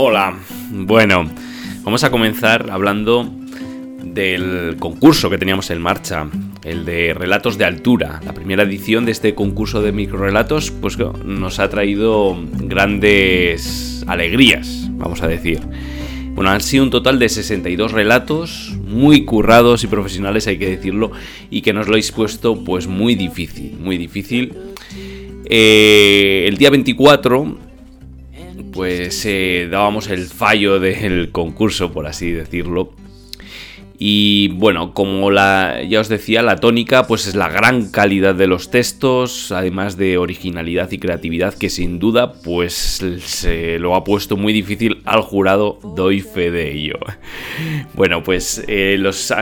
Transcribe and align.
Hola, 0.00 0.32
bueno, 0.70 1.28
vamos 1.82 2.04
a 2.04 2.12
comenzar 2.12 2.70
hablando 2.70 3.28
del 4.04 4.76
concurso 4.78 5.28
que 5.28 5.38
teníamos 5.38 5.70
en 5.70 5.82
marcha, 5.82 6.30
el 6.62 6.84
de 6.84 7.14
Relatos 7.14 7.58
de 7.58 7.64
Altura. 7.64 8.20
La 8.24 8.32
primera 8.32 8.62
edición 8.62 9.06
de 9.06 9.10
este 9.10 9.34
concurso 9.34 9.82
de 9.82 9.90
microrelatos 9.90 10.70
pues 10.70 10.96
nos 10.98 11.58
ha 11.58 11.68
traído 11.68 12.38
grandes 12.60 14.04
alegrías, 14.06 14.86
vamos 14.92 15.20
a 15.22 15.26
decir. 15.26 15.58
Bueno, 16.32 16.50
han 16.50 16.60
sido 16.60 16.84
un 16.84 16.90
total 16.90 17.18
de 17.18 17.28
62 17.28 17.90
relatos, 17.90 18.76
muy 18.80 19.24
currados 19.24 19.82
y 19.82 19.88
profesionales, 19.88 20.46
hay 20.46 20.58
que 20.58 20.70
decirlo, 20.70 21.10
y 21.50 21.62
que 21.62 21.72
nos 21.72 21.88
lo 21.88 21.94
habéis 21.94 22.12
puesto 22.12 22.62
pues 22.62 22.86
muy 22.86 23.16
difícil, 23.16 23.76
muy 23.80 23.98
difícil. 23.98 24.56
Eh, 25.50 26.44
el 26.46 26.56
día 26.56 26.70
24 26.70 27.66
pues 28.78 29.26
eh, 29.26 29.66
dábamos 29.68 30.06
el 30.06 30.26
fallo 30.26 30.78
del 30.78 31.32
concurso, 31.32 31.90
por 31.90 32.06
así 32.06 32.30
decirlo. 32.30 32.92
Y 34.00 34.48
bueno, 34.48 34.94
como 34.94 35.32
la, 35.32 35.82
ya 35.82 36.00
os 36.00 36.08
decía, 36.08 36.42
la 36.42 36.56
tónica 36.56 37.08
pues 37.08 37.26
es 37.26 37.34
la 37.34 37.48
gran 37.48 37.90
calidad 37.90 38.36
de 38.36 38.46
los 38.46 38.70
textos, 38.70 39.50
además 39.50 39.96
de 39.96 40.18
originalidad 40.18 40.92
y 40.92 40.98
creatividad 40.98 41.54
que 41.54 41.68
sin 41.68 41.98
duda 41.98 42.32
pues 42.32 43.02
se 43.24 43.80
lo 43.80 43.96
ha 43.96 44.04
puesto 44.04 44.36
muy 44.36 44.52
difícil 44.52 45.02
al 45.04 45.22
jurado, 45.22 45.80
doy 45.96 46.20
fe 46.20 46.50
de 46.50 46.72
ello. 46.72 46.98
Bueno, 47.94 48.22
pues 48.22 48.64
eh, 48.68 48.96
los, 48.98 49.34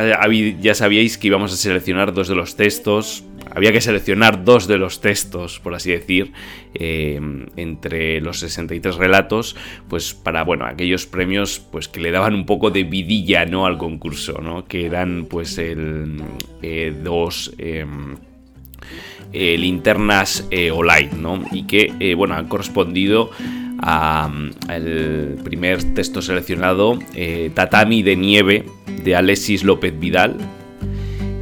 ya 0.61 0.75
sabíais 0.75 1.19
que 1.19 1.27
íbamos 1.27 1.53
a 1.53 1.57
seleccionar 1.57 2.15
dos 2.15 2.29
de 2.29 2.34
los 2.34 2.57
textos, 2.57 3.25
había 3.57 3.73
que 3.73 3.81
seleccionar 3.81 4.45
dos 4.45 4.67
de 4.67 4.77
los 4.77 5.01
textos, 5.01 5.61
por 5.61 5.75
así 5.75 5.91
decir, 5.91 6.33
eh, 6.75 7.19
entre 7.56 8.21
los 8.21 8.41
63 8.41 8.97
relatos, 8.97 9.56
pues 9.89 10.12
para, 10.12 10.45
bueno, 10.45 10.66
aquellos 10.66 11.06
premios 11.06 11.59
pues 11.59 11.89
que 11.89 12.00
le 12.00 12.11
daban 12.11 12.34
un 12.34 12.45
poco 12.45 12.71
de 12.71 12.84
vidilla, 12.84 13.47
¿no? 13.47 13.65
Al 13.65 13.78
concurso. 13.78 14.41
Que 14.69 14.87
eran 14.87 15.27
pues 15.29 15.59
el 15.59 16.23
eh, 16.62 16.95
dos... 17.03 17.53
em, 17.59 18.17
eh, 19.33 19.59
linternas 19.59 20.47
eh, 20.51 20.71
Olight, 20.71 21.12
¿no? 21.12 21.45
Y 21.51 21.65
que, 21.65 21.93
eh, 22.01 22.15
bueno, 22.15 22.34
han 22.34 22.47
correspondido 22.49 23.31
al 23.79 25.37
primer 25.45 25.83
texto 25.95 26.23
seleccionado, 26.23 26.99
eh, 27.15 27.51
Tatami 27.53 28.03
de 28.03 28.17
Nieve, 28.17 28.65
de 29.05 29.15
Alexis 29.15 29.65
López 29.65 29.99
Vidal, 29.99 30.37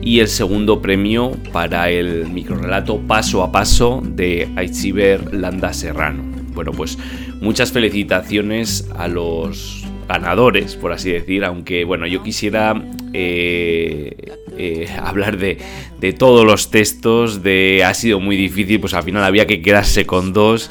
y 0.02 0.20
el 0.20 0.28
segundo 0.28 0.82
premio 0.82 1.32
para 1.52 1.90
el 1.90 2.26
microrelato 2.28 2.98
Paso 2.98 3.42
a 3.42 3.52
Paso 3.52 4.02
de 4.04 4.48
Aichiber 4.56 5.32
Landa 5.32 5.72
Serrano. 5.72 6.24
Bueno, 6.54 6.72
pues 6.72 6.98
muchas 7.40 7.70
felicitaciones 7.70 8.88
a 8.96 9.08
los 9.08 9.84
ganadores, 10.08 10.74
por 10.74 10.92
así 10.92 11.12
decir, 11.12 11.44
aunque 11.44 11.84
bueno, 11.84 12.06
yo 12.06 12.22
quisiera 12.22 12.82
eh, 13.14 14.34
eh, 14.58 14.88
hablar 15.00 15.38
de, 15.38 15.58
de 16.00 16.12
todos 16.12 16.44
los 16.44 16.70
textos, 16.70 17.42
de 17.42 17.82
ha 17.84 17.94
sido 17.94 18.20
muy 18.20 18.36
difícil, 18.36 18.80
pues 18.80 18.92
al 18.92 19.04
final 19.04 19.24
había 19.24 19.46
que 19.46 19.62
quedarse 19.62 20.04
con 20.04 20.32
dos, 20.32 20.70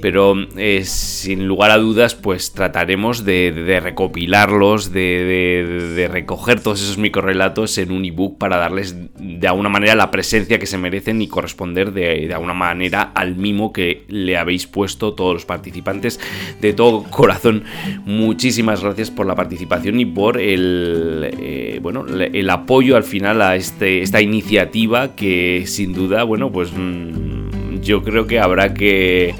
pero 0.00 0.34
eh, 0.56 0.82
sin 0.84 1.46
lugar 1.46 1.70
a 1.70 1.78
dudas, 1.78 2.14
pues 2.14 2.52
trataremos 2.52 3.24
de, 3.24 3.80
recopilarlos, 3.82 4.92
de, 4.92 6.08
recoger 6.10 6.60
todos 6.60 6.82
esos 6.82 6.98
microrelatos 6.98 7.78
en 7.78 7.92
un 7.92 8.04
ebook 8.04 8.38
para 8.38 8.56
darles 8.56 8.96
de 9.18 9.48
alguna 9.48 9.68
manera 9.68 9.94
la 9.94 10.10
presencia 10.10 10.58
que 10.58 10.66
se 10.66 10.78
merecen 10.78 11.20
y 11.22 11.28
corresponder 11.28 11.92
de, 11.92 12.32
alguna 12.32 12.54
manera 12.54 13.02
al 13.14 13.36
mimo 13.36 13.72
que 13.72 14.04
le 14.08 14.36
habéis 14.36 14.66
puesto 14.66 15.14
todos 15.14 15.34
los 15.34 15.44
participantes. 15.44 16.20
De 16.60 16.72
todo 16.72 17.04
corazón, 17.04 17.64
muchísimas 18.04 18.82
gracias 18.82 19.10
por 19.10 19.26
la 19.26 19.34
participación 19.34 20.00
y 20.00 20.06
por 20.06 20.40
el, 20.40 21.30
eh, 21.38 21.78
bueno, 21.82 22.06
el 22.06 22.50
apoyo 22.50 22.96
al 22.96 23.04
final 23.04 23.42
a 23.42 23.56
este, 23.56 24.02
esta 24.02 24.20
iniciativa 24.20 25.14
que 25.14 25.64
sin 25.66 25.92
duda, 25.92 26.24
bueno, 26.24 26.50
pues 26.50 26.72
mm, 26.72 27.80
yo 27.82 28.02
creo 28.02 28.26
que 28.26 28.40
habrá 28.40 28.74
que 28.74 29.34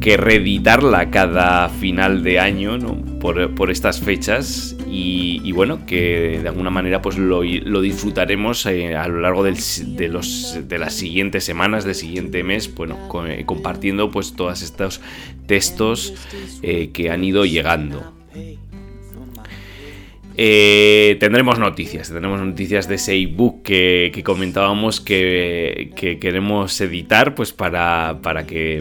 que 0.00 0.16
reeditarla 0.16 1.10
cada 1.10 1.68
final 1.68 2.22
de 2.22 2.38
año, 2.38 2.78
¿no? 2.78 2.96
Por, 3.18 3.54
por 3.54 3.70
estas 3.70 4.00
fechas 4.00 4.76
y, 4.88 5.40
y 5.44 5.52
bueno, 5.52 5.84
que 5.86 6.38
de 6.40 6.48
alguna 6.48 6.70
manera 6.70 7.02
pues 7.02 7.18
lo, 7.18 7.42
lo 7.42 7.80
disfrutaremos 7.80 8.64
eh, 8.66 8.94
a 8.94 9.08
lo 9.08 9.20
largo 9.20 9.42
de, 9.42 9.50
los, 10.08 10.58
de 10.68 10.78
las 10.78 10.94
siguientes 10.94 11.44
semanas, 11.44 11.84
del 11.84 11.94
siguiente 11.94 12.44
mes, 12.44 12.72
bueno, 12.74 12.96
eh, 13.26 13.44
compartiendo 13.44 14.10
pues 14.10 14.34
todos 14.34 14.62
estos 14.62 15.00
textos 15.46 16.14
eh, 16.62 16.90
que 16.92 17.10
han 17.10 17.24
ido 17.24 17.44
llegando. 17.44 18.14
Eh, 20.40 21.16
tendremos 21.18 21.58
noticias, 21.58 22.10
tendremos 22.10 22.40
noticias 22.40 22.86
de 22.86 22.94
ese 22.94 23.16
ebook 23.16 23.64
que, 23.64 24.12
que 24.14 24.22
comentábamos 24.22 25.00
que, 25.00 25.90
que 25.96 26.20
queremos 26.20 26.80
editar, 26.80 27.34
pues 27.34 27.52
para, 27.52 28.20
para 28.22 28.46
que 28.46 28.80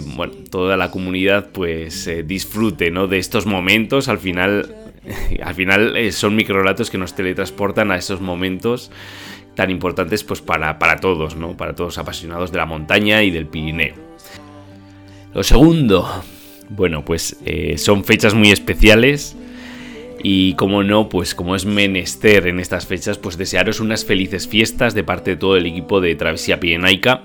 toda 0.52 0.78
la 0.78 0.92
comunidad 0.92 1.50
pues 1.52 2.06
eh, 2.06 2.22
disfrute 2.22 2.92
¿no? 2.92 3.08
de 3.08 3.18
estos 3.18 3.48
momentos. 3.48 4.08
Al 4.08 4.20
final, 4.20 4.76
al 5.44 5.56
final 5.56 5.98
eh, 5.98 6.12
son 6.12 6.36
microrelatos 6.36 6.92
que 6.92 7.00
nos 7.00 7.16
teletransportan 7.16 7.90
a 7.90 7.98
esos 7.98 8.22
momentos 8.22 8.92
tan 9.56 9.72
importantes 9.72 10.24
pues 10.24 10.42
para, 10.42 10.78
para 10.78 10.98
todos, 10.98 11.36
¿no? 11.36 11.58
Para 11.58 11.74
todos 11.74 11.98
apasionados 11.98 12.52
de 12.52 12.60
la 12.60 12.68
montaña 12.68 13.24
y 13.24 13.32
del 13.32 13.48
Pirineo. 13.48 13.96
Lo 15.34 15.42
segundo, 15.42 16.24
bueno, 16.70 17.04
pues 17.04 17.38
eh, 17.46 17.80
son 17.80 18.04
fechas 18.04 18.36
muy 18.36 18.52
especiales. 18.52 19.36
Y 20.30 20.56
como 20.56 20.84
no, 20.84 21.08
pues 21.08 21.34
como 21.34 21.56
es 21.56 21.66
menester 21.66 22.48
en 22.48 22.60
estas 22.60 22.86
fechas, 22.86 23.18
pues 23.18 23.38
desearos 23.38 23.80
unas 23.80 24.04
felices 24.04 24.46
fiestas 24.46 24.94
de 24.94 25.06
parte 25.06 25.32
de 25.32 25.38
todo 25.38 25.56
el 25.56 25.66
equipo 25.66 26.02
de 26.02 26.16
Travesía 26.16 26.60
Pirenaica. 26.60 27.22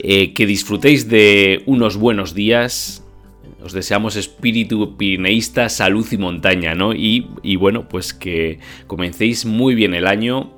Eh, 0.00 0.32
que 0.32 0.44
disfrutéis 0.44 1.08
de 1.08 1.62
unos 1.66 1.96
buenos 1.96 2.34
días. 2.34 3.04
Os 3.62 3.72
deseamos 3.72 4.16
espíritu 4.16 4.96
pirineísta, 4.96 5.68
salud 5.68 6.08
y 6.10 6.18
montaña, 6.18 6.74
¿no? 6.74 6.92
Y, 6.92 7.28
y 7.44 7.54
bueno, 7.54 7.88
pues 7.88 8.14
que 8.14 8.58
comencéis 8.88 9.44
muy 9.44 9.76
bien 9.76 9.94
el 9.94 10.08
año. 10.08 10.50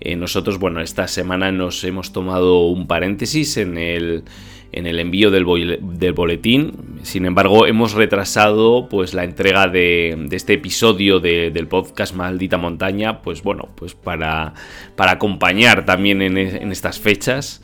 Eh, 0.00 0.16
nosotros, 0.16 0.58
bueno, 0.58 0.80
esta 0.80 1.06
semana 1.06 1.52
nos 1.52 1.84
hemos 1.84 2.12
tomado 2.12 2.66
un 2.66 2.88
paréntesis 2.88 3.58
en 3.58 3.78
el, 3.78 4.24
en 4.72 4.86
el 4.86 4.98
envío 5.00 5.30
del, 5.30 5.78
del 5.98 6.12
boletín. 6.12 6.72
Sin 7.02 7.24
embargo, 7.24 7.66
hemos 7.66 7.92
retrasado 7.94 8.88
pues 8.88 9.14
la 9.14 9.24
entrega 9.24 9.66
de, 9.68 10.16
de 10.28 10.36
este 10.36 10.54
episodio 10.54 11.18
de- 11.20 11.50
del 11.50 11.66
podcast 11.66 12.14
Maldita 12.14 12.58
Montaña, 12.58 13.22
pues 13.22 13.42
bueno, 13.42 13.68
pues 13.74 13.94
para, 13.94 14.54
para 14.96 15.12
acompañar 15.12 15.84
también 15.84 16.22
en, 16.22 16.36
en 16.38 16.70
estas 16.72 17.00
fechas. 17.00 17.62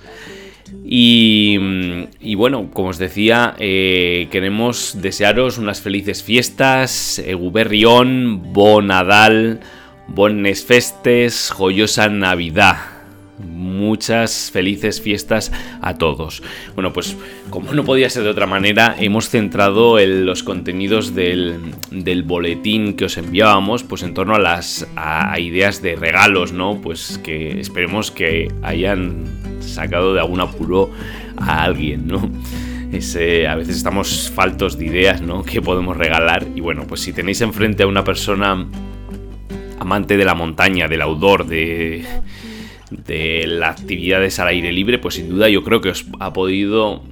Y, 0.85 2.35
bueno, 2.35 2.71
como 2.73 2.89
os 2.89 2.99
decía, 2.99 3.55
eh, 3.61 4.27
queremos 4.33 5.01
desearos 5.01 5.59
unas 5.59 5.81
felices 5.81 6.25
fiestas, 6.25 7.21
Eguberrión, 7.21 8.53
Bon 8.53 8.87
Nadal, 8.89 9.61
Bones 10.09 10.65
Festes, 10.65 11.51
Joyosa 11.53 12.09
Navidad. 12.09 12.77
Muchas 13.39 14.51
felices 14.51 15.01
fiestas 15.01 15.53
a 15.83 15.99
todos. 15.99 16.43
Bueno, 16.75 16.93
pues 16.93 17.17
como 17.51 17.73
no 17.75 17.85
podía 17.85 18.09
ser 18.09 18.23
de 18.23 18.31
otra 18.31 18.47
manera, 18.47 18.97
hemos 18.99 19.29
centrado 19.29 19.99
los 19.99 20.43
contenidos 20.43 21.15
del, 21.15 21.61
boletín 22.25 22.95
que 22.95 23.05
os 23.05 23.19
enviábamos, 23.19 23.85
pues 23.85 24.03
en 24.03 24.15
torno 24.15 24.35
a 24.35 24.39
las 24.39 24.87
ideas 25.39 25.83
de 25.83 25.97
regalos, 25.97 26.53
¿no? 26.53 26.81
Pues 26.81 27.19
que 27.23 27.61
esperemos 27.61 28.11
que 28.11 28.51
hayan 28.63 29.25
sacado 29.61 30.15
de 30.15 30.21
algún 30.21 30.41
apuro 30.41 30.91
a 31.37 31.65
alguien, 31.65 32.09
¿no? 32.09 32.31
a 32.97 33.55
veces 33.57 33.77
estamos 33.77 34.31
faltos 34.35 34.79
de 34.79 34.87
ideas, 34.87 35.21
¿no? 35.21 35.43
Que 35.43 35.61
podemos 35.61 35.97
regalar. 35.97 36.47
Y 36.55 36.61
bueno, 36.61 36.87
pues 36.87 37.03
si 37.03 37.13
tenéis 37.13 37.41
enfrente 37.43 37.83
a 37.83 37.87
una 37.87 38.05
persona 38.05 38.67
amante 39.79 40.17
de 40.17 40.25
la 40.25 40.35
montaña, 40.35 40.89
del 40.89 41.03
outdoor, 41.03 41.47
de, 41.47 42.05
de 42.91 43.45
las 43.47 43.81
actividades 43.81 44.39
al 44.39 44.49
aire 44.49 44.73
libre, 44.73 44.99
pues 44.99 45.17
sin 45.17 45.29
duda 45.29 45.49
yo 45.49 45.63
creo 45.63 45.81
que 45.81 45.91
os 45.91 46.07
ha 46.21 46.33
podido, 46.33 47.03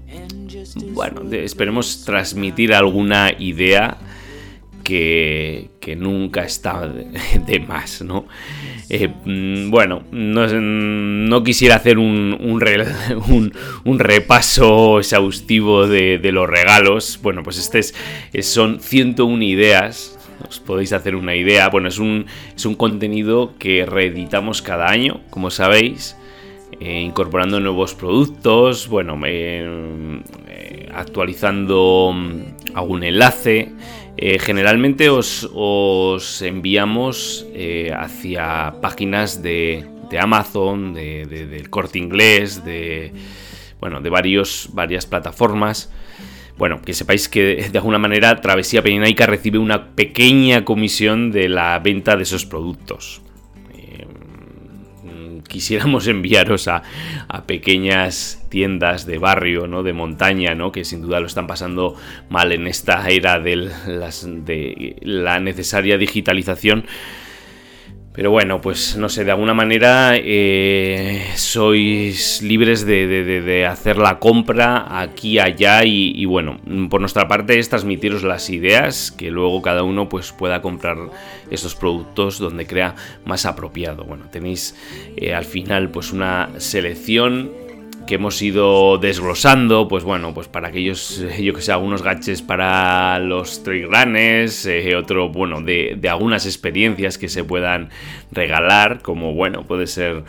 bueno, 0.93 1.23
esperemos 1.32 2.05
transmitir 2.05 2.75
alguna 2.75 3.32
idea 3.38 3.99
que, 4.85 5.71
que 5.81 5.97
nunca 5.97 6.44
está 6.44 6.87
de, 6.87 7.61
más, 7.67 8.03
¿no? 8.03 8.26
Eh, 8.88 9.09
mm, 9.09 9.71
bueno, 9.71 10.05
no, 10.12 11.43
quisiera 11.43 11.76
hacer 11.76 11.99
un, 11.99 13.53
un, 13.85 13.99
repaso 13.99 14.99
exhaustivo 15.00 15.88
de, 15.88 16.19
de, 16.19 16.32
los 16.32 16.49
regalos. 16.49 17.19
Bueno, 17.23 17.43
pues 17.43 17.59
este 17.59 17.81
es, 17.81 17.94
son 18.47 18.79
101 18.79 19.43
ideas 19.43 20.13
os 20.48 20.60
podéis 20.60 20.92
hacer 20.92 21.14
una 21.16 21.34
idea. 21.34 21.69
Bueno, 21.69 21.88
es 21.88 21.98
un, 21.98 22.26
es 22.54 22.66
un 22.66 22.75
contenido 22.75 23.54
que 23.58 23.86
reeditamos 23.86 24.62
cada 24.62 24.88
año, 24.88 25.20
como 25.31 25.50
sabéis, 25.50 26.16
eh, 26.81 27.00
incorporando 27.00 27.60
nuevos 27.60 27.94
productos, 27.94 28.88
bueno, 28.88 29.19
eh, 29.25 30.88
actualizando 30.92 32.12
mm, 32.14 32.75
algún 32.75 33.04
enlace. 33.04 33.72
Eh, 34.16 34.38
generalmente 34.38 35.10
os, 35.10 35.48
os 35.52 36.42
enviamos 36.42 37.46
hacia 37.96 38.75
páginas 38.80 39.42
de, 39.42 39.87
de 40.10 40.19
Amazon, 40.19 40.94
de, 40.94 41.26
del 41.26 41.70
corte 41.70 41.98
inglés, 41.98 42.64
de, 42.64 43.12
bueno, 43.80 44.00
de 44.00 44.10
varios, 44.10 44.69
varias 44.72 45.06
plataformas. 45.06 45.90
Bueno, 46.56 46.80
que 46.82 46.94
sepáis 46.94 47.28
que 47.28 47.68
de 47.70 47.78
alguna 47.78 47.98
manera 47.98 48.40
Travesía 48.40 48.82
Pirenaica 48.82 49.26
recibe 49.26 49.58
una 49.58 49.88
pequeña 49.90 50.64
comisión 50.64 51.32
de 51.32 51.48
la 51.48 51.78
venta 51.80 52.16
de 52.16 52.22
esos 52.22 52.46
productos. 52.46 53.22
Eh, 53.74 54.06
quisiéramos 55.48 56.06
enviaros 56.08 56.68
a, 56.68 56.82
pequeñas 57.46 58.44
tiendas 58.50 59.04
de 59.04 59.18
barrio, 59.18 59.66
¿no? 59.66 59.82
de 59.82 59.92
montaña, 59.92 60.54
¿no? 60.54 60.70
que 60.70 60.84
sin 60.84 61.02
duda 61.02 61.18
lo 61.18 61.26
están 61.26 61.48
pasando 61.48 61.96
mal 62.28 62.52
en 62.52 62.68
esta 62.68 63.08
era 63.08 63.40
de 63.40 64.96
la 65.02 65.40
necesaria 65.40 65.98
digitalización 65.98 66.84
pero 68.14 68.31
bueno, 68.31 68.61
pues 68.61 68.96
no 68.96 69.08
sé, 69.08 69.25
de 69.25 69.32
alguna 69.32 69.55
manera 69.55 70.12
eh, 70.14 71.20
sois 71.34 72.43
libres 72.43 72.87
de, 72.87 73.66
hacer 73.69 73.96
la 73.96 74.20
compra 74.20 75.00
aquí, 75.00 75.40
allá 75.40 75.84
y, 75.84 76.25
bueno, 76.25 76.61
por 76.88 77.00
nuestra 77.00 77.26
parte 77.26 77.58
es 77.58 77.69
transmitiros 77.69 78.22
las 78.22 78.50
ideas 78.50 79.11
que 79.11 79.32
luego 79.32 79.61
cada 79.62 79.82
uno 79.82 80.08
pues 80.08 80.31
pueda 80.31 80.62
comprar 80.62 80.96
estos 81.50 81.75
productos 81.75 82.38
donde 82.38 82.69
crea 82.69 82.94
más 83.25 83.46
apropiado. 83.46 84.05
Bueno, 84.05 84.26
tenéis 84.31 84.76
eh, 85.16 85.34
al 85.34 85.44
final 85.44 85.90
pues 85.90 86.12
una 86.12 86.50
selección 86.58 87.63
que 88.06 88.16
hemos 88.16 88.40
ido 88.42 88.98
desglosando, 88.98 89.88
pues 89.88 90.04
bueno, 90.04 90.34
pues 90.34 90.48
para 90.48 90.68
aquellos, 90.68 91.24
yo 91.40 91.54
que 91.54 91.62
sé, 91.62 91.72
algunos 91.72 92.02
gaches 92.02 92.42
para 92.42 93.18
los 93.18 93.62
trail 93.62 93.88
runners, 93.90 94.66
eh, 94.66 94.94
otro, 94.96 95.28
bueno, 95.28 95.60
de, 95.60 95.96
de, 95.98 96.08
algunas 96.08 96.46
experiencias 96.46 97.18
que 97.18 97.28
se 97.28 97.44
puedan 97.44 97.90
regalar, 98.30 99.00
como 99.02 99.34
bueno, 99.34 99.64
puede 99.64 99.86
ser 99.86 100.24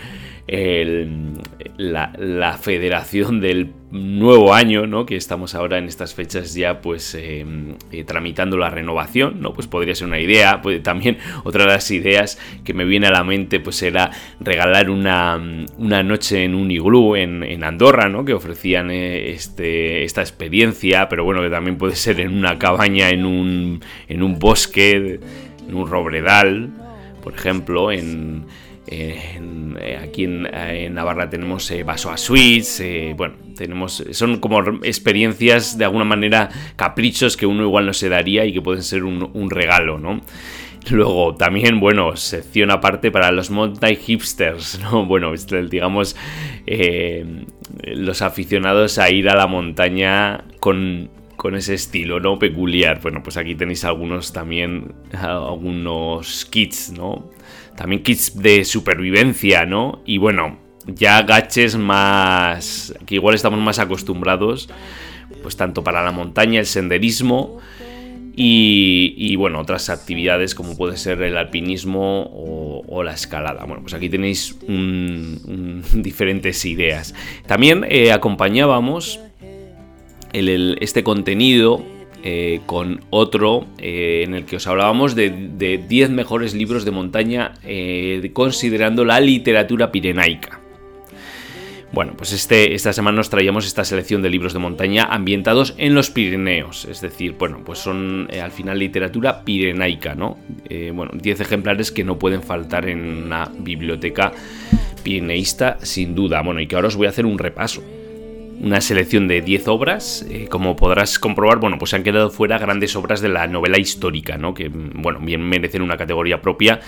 la, 0.48 2.60
federación 2.62 3.42
del 3.42 3.74
nuevo 3.92 4.54
año, 4.54 4.86
¿no? 4.86 5.06
Que 5.06 5.16
estamos 5.16 5.56
ahora 5.56 5.80
en 5.80 5.86
estas 5.86 6.14
fechas 6.14 6.54
ya 6.54 6.82
pues 6.82 7.16
em, 7.16 7.76
eh, 7.92 8.04
tramitando 8.04 8.58
la 8.58 8.70
renovación, 8.70 9.42
¿no? 9.42 9.54
Pues 9.54 9.68
podría 9.68 9.96
ser 9.96 10.08
una 10.08 10.20
idea. 10.20 10.62
Pues, 10.62 10.84
también 10.84 11.18
otra 11.44 11.66
de 11.66 11.72
las 11.72 11.90
ideas 11.90 12.40
que 12.64 12.74
me 12.74 12.86
viene 12.86 13.08
a 13.08 13.12
la 13.12 13.24
mente 13.24 13.60
pues 13.60 13.82
era 13.82 14.12
regalar 14.40 14.90
una, 14.90 15.38
noche 15.78 16.44
en 16.44 16.54
un 16.54 16.70
iglú 16.70 17.16
en, 17.16 17.64
Andorra, 17.64 18.10
¿no? 18.10 18.26
Que 18.26 18.34
ofrecían 18.34 18.92
eh, 18.92 19.32
este, 19.32 20.04
esta 20.04 20.22
experiencia, 20.22 21.10
pero 21.10 21.24
bueno, 21.24 21.42
que 21.42 21.50
también 21.50 21.78
puede 21.78 21.96
ser 21.96 22.20
en 22.20 22.38
una 22.38 22.60
cabaña, 22.60 23.10
en 23.10 23.26
un, 23.26 23.82
en 24.08 24.22
un 24.22 24.38
bosque, 24.38 25.20
en 25.68 25.76
un 25.76 25.90
robredal, 25.90 26.70
por 27.24 27.34
ejemplo, 27.34 27.92
en 27.92 28.46
eh, 28.88 30.00
aquí 30.02 30.26
en, 30.26 30.94
Navarra 30.94 31.30
tenemos 31.30 31.70
eh, 31.72 31.84
Vaso 31.84 32.12
a 32.12 32.18
Suites, 32.18 32.80
eh, 32.82 33.14
bueno, 33.18 33.36
tenemos, 33.56 34.04
son 34.12 34.40
como 34.40 34.60
experiencias 34.84 35.78
de 35.78 35.86
alguna 35.86 36.06
manera 36.06 36.50
caprichos 36.76 37.36
que 37.36 37.46
uno 37.46 37.64
igual 37.64 37.88
no 37.88 37.94
se 37.94 38.10
daría 38.10 38.46
y 38.46 38.54
que 38.54 38.62
pueden 38.62 38.84
ser 38.84 39.04
un, 39.04 39.50
regalo, 39.50 39.98
¿no? 39.98 40.22
Luego, 40.92 41.36
también, 41.36 41.80
bueno, 41.80 42.16
sección 42.16 42.70
aparte 42.70 43.10
para 43.10 43.32
los 43.32 43.50
mountain 43.50 43.96
hipsters, 43.96 44.80
¿no? 44.82 45.06
Bueno, 45.08 45.34
digamos, 45.70 46.16
los 47.86 48.22
aficionados 48.22 49.00
a 49.00 49.10
ir 49.10 49.30
a 49.30 49.36
la 49.36 49.48
montaña 49.48 50.44
con, 50.60 51.10
con 51.46 51.54
ese 51.54 51.76
estilo, 51.76 52.20
¿no? 52.20 52.40
Peculiar. 52.40 53.00
Bueno, 53.04 53.22
pues 53.22 53.38
aquí 53.38 53.54
tenéis 53.54 53.86
algunos 53.86 54.34
también, 54.34 54.96
algunos 55.14 56.44
kits, 56.46 56.92
¿no? 56.92 57.30
también 57.76 58.02
kits 58.02 58.42
de 58.42 58.66
supervivencia, 58.66 59.64
¿no? 59.64 60.02
Y 60.08 60.18
bueno, 60.18 60.58
ya 60.88 61.22
gaches 61.22 61.78
más 61.78 62.96
que 63.06 63.14
igual 63.14 63.36
estamos 63.36 63.60
más 63.60 63.78
acostumbrados, 63.78 64.70
pues 65.44 65.56
tanto 65.56 65.84
para 65.84 66.04
la 66.04 66.12
montaña, 66.12 66.60
el 66.60 66.66
senderismo 66.66 67.60
y, 68.36 69.36
bueno, 69.36 69.60
otras 69.60 69.92
actividades 69.92 70.56
como 70.56 70.76
puede 70.76 70.98
ser 70.98 71.22
el 71.22 71.38
alpinismo 71.38 72.24
o, 72.88 73.04
la 73.04 73.14
escalada. 73.14 73.66
Bueno, 73.66 73.84
pues 73.84 73.94
aquí 73.94 74.10
tenéis 74.10 74.58
diferentes 75.94 76.66
ideas. 76.66 77.14
También 77.46 77.86
eh, 77.88 78.12
acompañábamos 78.12 79.20
este 80.36 81.04
contenido 81.04 81.84
eh, 82.27 82.62
con 82.65 83.01
otro 83.12 83.68
eh, 83.77 84.24
en 84.25 84.34
el 84.34 84.46
que 84.46 84.56
os 84.56 84.65
hablábamos 84.65 85.13
de 85.13 85.84
10 85.88 86.10
mejores 86.10 86.56
libros 86.56 86.84
de 86.84 86.89
montaña 86.89 87.54
eh, 87.63 88.32
considerando 88.34 89.06
la 89.06 89.20
literatura 89.20 89.92
pirenaica. 89.92 90.60
Bueno, 91.92 92.13
pues 92.18 92.34
este, 92.34 92.74
esta 92.74 92.94
semana 92.94 93.18
nos 93.18 93.30
traíamos 93.30 93.68
esta 93.68 93.86
selección 93.86 94.24
de 94.24 94.32
libros 94.32 94.54
de 94.54 94.60
montaña 94.60 95.04
ambientados 95.04 95.75
en 95.77 95.94
los 95.94 96.10
Pirineos, 96.10 96.86
es 96.86 97.00
decir, 97.00 97.36
bueno, 97.38 97.62
pues 97.63 97.77
son 97.80 98.27
al 98.42 98.51
final 98.51 98.80
literatura 98.80 99.46
pirenaica, 99.46 100.15
¿no? 100.15 100.38
bueno, 100.94 101.12
10 101.13 101.42
ejemplares 101.42 101.92
que 101.92 102.04
no 102.04 102.18
pueden 102.18 102.42
faltar 102.42 102.89
en 102.89 103.00
una 103.25 103.50
biblioteca 103.60 104.34
pirineísta 105.04 105.77
sin 105.84 106.15
duda, 106.15 106.42
bueno, 106.42 106.60
y 106.60 106.68
que 106.68 106.75
ahora 106.75 106.88
os 106.88 106.98
voy 106.98 107.06
a 107.06 107.12
hacer 107.12 107.25
un 107.27 107.38
repaso 107.38 107.84
una 108.65 108.81
selección 108.81 109.27
de 109.27 109.41
10 109.41 109.67
obras. 109.67 110.25
Eh, 110.29 110.48
como 110.50 110.75
podrás 110.75 111.19
comprobar, 111.19 111.60
bueno, 111.60 111.77
pues 111.77 111.91
se 111.91 111.98
han 111.98 112.03
quedado 112.03 112.31
fuera 112.31 112.57
grandes 112.57 112.95
obras 112.95 113.22
de 113.22 113.29
la 113.29 113.48
novela 113.48 113.77
histórica, 113.77 114.38
¿no? 114.38 114.55
Que, 114.55 114.69
bueno, 114.69 115.19
bien 115.22 115.43
merecen 115.43 115.84
una 115.84 115.98
categoría 115.98 116.41
propia 116.41 116.81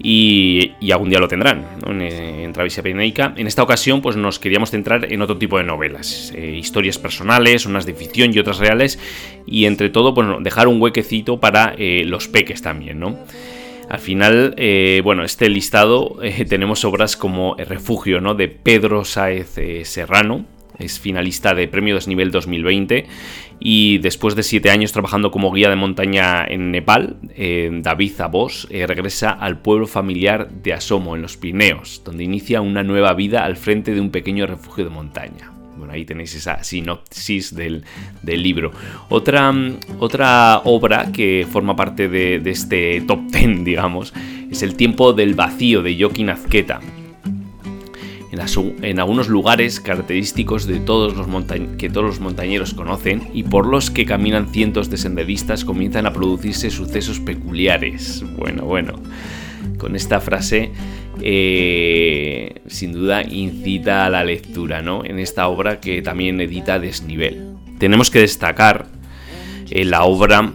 y, 0.00 0.74
algún 0.92 1.10
día 1.10 1.18
lo 1.18 1.26
tendrán 1.26 1.66
en, 1.84 2.52
Travesía 2.52 2.84
Pirenaica. 2.84 3.34
En 3.36 3.48
esta 3.48 3.64
ocasión, 3.64 4.00
pues 4.00 4.16
nos 4.16 4.38
queríamos 4.38 4.70
centrar 4.70 5.12
en 5.12 5.20
otro 5.20 5.36
tipo 5.36 5.58
de 5.58 5.64
novelas, 5.64 6.32
eh, 6.36 6.56
historias 6.56 6.98
personales, 6.98 7.66
unas 7.66 7.84
de 7.84 7.94
ficción 7.94 8.32
y 8.32 8.38
otras 8.38 8.58
reales, 8.58 9.00
y 9.44 9.64
entre 9.64 9.90
todo, 9.90 10.14
pues 10.14 10.28
dejar 10.40 10.68
un 10.68 10.80
huequecito 10.80 11.40
para 11.40 11.74
eh, 11.76 12.04
los 12.06 12.28
peques 12.28 12.62
también, 12.62 13.00
¿no? 13.00 13.18
Al 13.88 13.98
final, 13.98 14.54
bueno, 15.02 15.24
este 15.24 15.48
listado 15.48 16.18
tenemos 16.48 16.84
obras 16.84 17.16
como 17.16 17.56
El 17.56 17.66
Refugio, 17.66 18.20
¿no? 18.20 18.34
De 18.34 18.46
Pedro 18.48 19.04
Sáez 19.04 19.56
Serrano, 19.84 20.44
es 20.78 21.00
finalista 21.00 21.54
de 21.54 21.68
Premio 21.68 21.94
Desnivel 21.94 22.30
2020 22.30 23.06
y 23.60 23.98
después 23.98 24.36
de 24.36 24.42
siete 24.42 24.70
años 24.70 24.92
trabajando 24.92 25.30
como 25.30 25.52
guía 25.52 25.68
de 25.68 25.76
montaña 25.76 26.44
en 26.44 26.70
Nepal, 26.70 27.16
eh, 27.34 27.70
David 27.82 28.12
Zabos 28.14 28.68
eh, 28.70 28.86
regresa 28.86 29.30
al 29.30 29.58
pueblo 29.58 29.86
familiar 29.86 30.48
de 30.50 30.72
Asomo, 30.72 31.16
en 31.16 31.22
los 31.22 31.36
Pirineos, 31.36 32.02
donde 32.04 32.24
inicia 32.24 32.60
una 32.60 32.82
nueva 32.82 33.14
vida 33.14 33.44
al 33.44 33.56
frente 33.56 33.94
de 33.94 34.00
un 34.00 34.10
pequeño 34.10 34.46
refugio 34.46 34.84
de 34.84 34.90
montaña. 34.90 35.52
Bueno, 35.76 35.92
ahí 35.92 36.04
tenéis 36.04 36.34
esa 36.34 36.64
sinopsis 36.64 37.54
del, 37.54 37.84
libro. 38.24 38.72
Otra, 39.08 39.54
otra, 40.00 40.62
obra 40.64 41.12
que 41.12 41.46
forma 41.48 41.76
parte 41.76 42.08
de, 42.08 42.40
de, 42.40 42.50
este 42.50 43.00
top 43.06 43.30
ten, 43.30 43.64
digamos, 43.64 44.12
es 44.50 44.62
El 44.62 44.74
tiempo 44.74 45.12
del 45.12 45.34
vacío 45.34 45.82
de 45.82 45.96
Joaquín 45.98 46.30
Azqueta, 46.30 46.80
en, 48.82 49.00
algunos 49.00 49.28
lugares 49.28 49.80
característicos 49.80 50.66
de 50.66 50.80
todos 50.80 51.16
los 51.16 51.26
que 51.76 51.90
todos 51.90 52.06
los 52.06 52.20
montañeros 52.20 52.74
conocen 52.74 53.28
y 53.32 53.42
por 53.42 53.66
los 53.66 53.90
que 53.90 54.06
caminan 54.06 54.48
cientos 54.48 54.90
de 54.90 54.96
senderistas 54.96 55.64
comienzan 55.64 56.06
a 56.06 56.12
producirse 56.12 56.70
sucesos 56.70 57.20
peculiares. 57.20 58.24
Bueno, 58.36 58.64
bueno, 58.64 58.94
con 59.78 59.96
esta 59.96 60.20
frase 60.20 60.72
eh, 61.20 62.60
sin 62.68 62.92
duda 62.92 63.22
incita 63.22 64.06
a 64.06 64.10
la 64.10 64.24
lectura, 64.24 64.82
¿no? 64.82 65.04
En 65.04 65.18
esta 65.18 65.48
obra 65.48 65.80
que 65.80 66.00
también 66.02 66.40
edita 66.40 66.78
Desnivel. 66.78 67.54
Tenemos 67.78 68.10
que 68.10 68.20
destacar 68.20 68.86
eh, 69.70 69.84
la 69.84 70.04
obra 70.04 70.52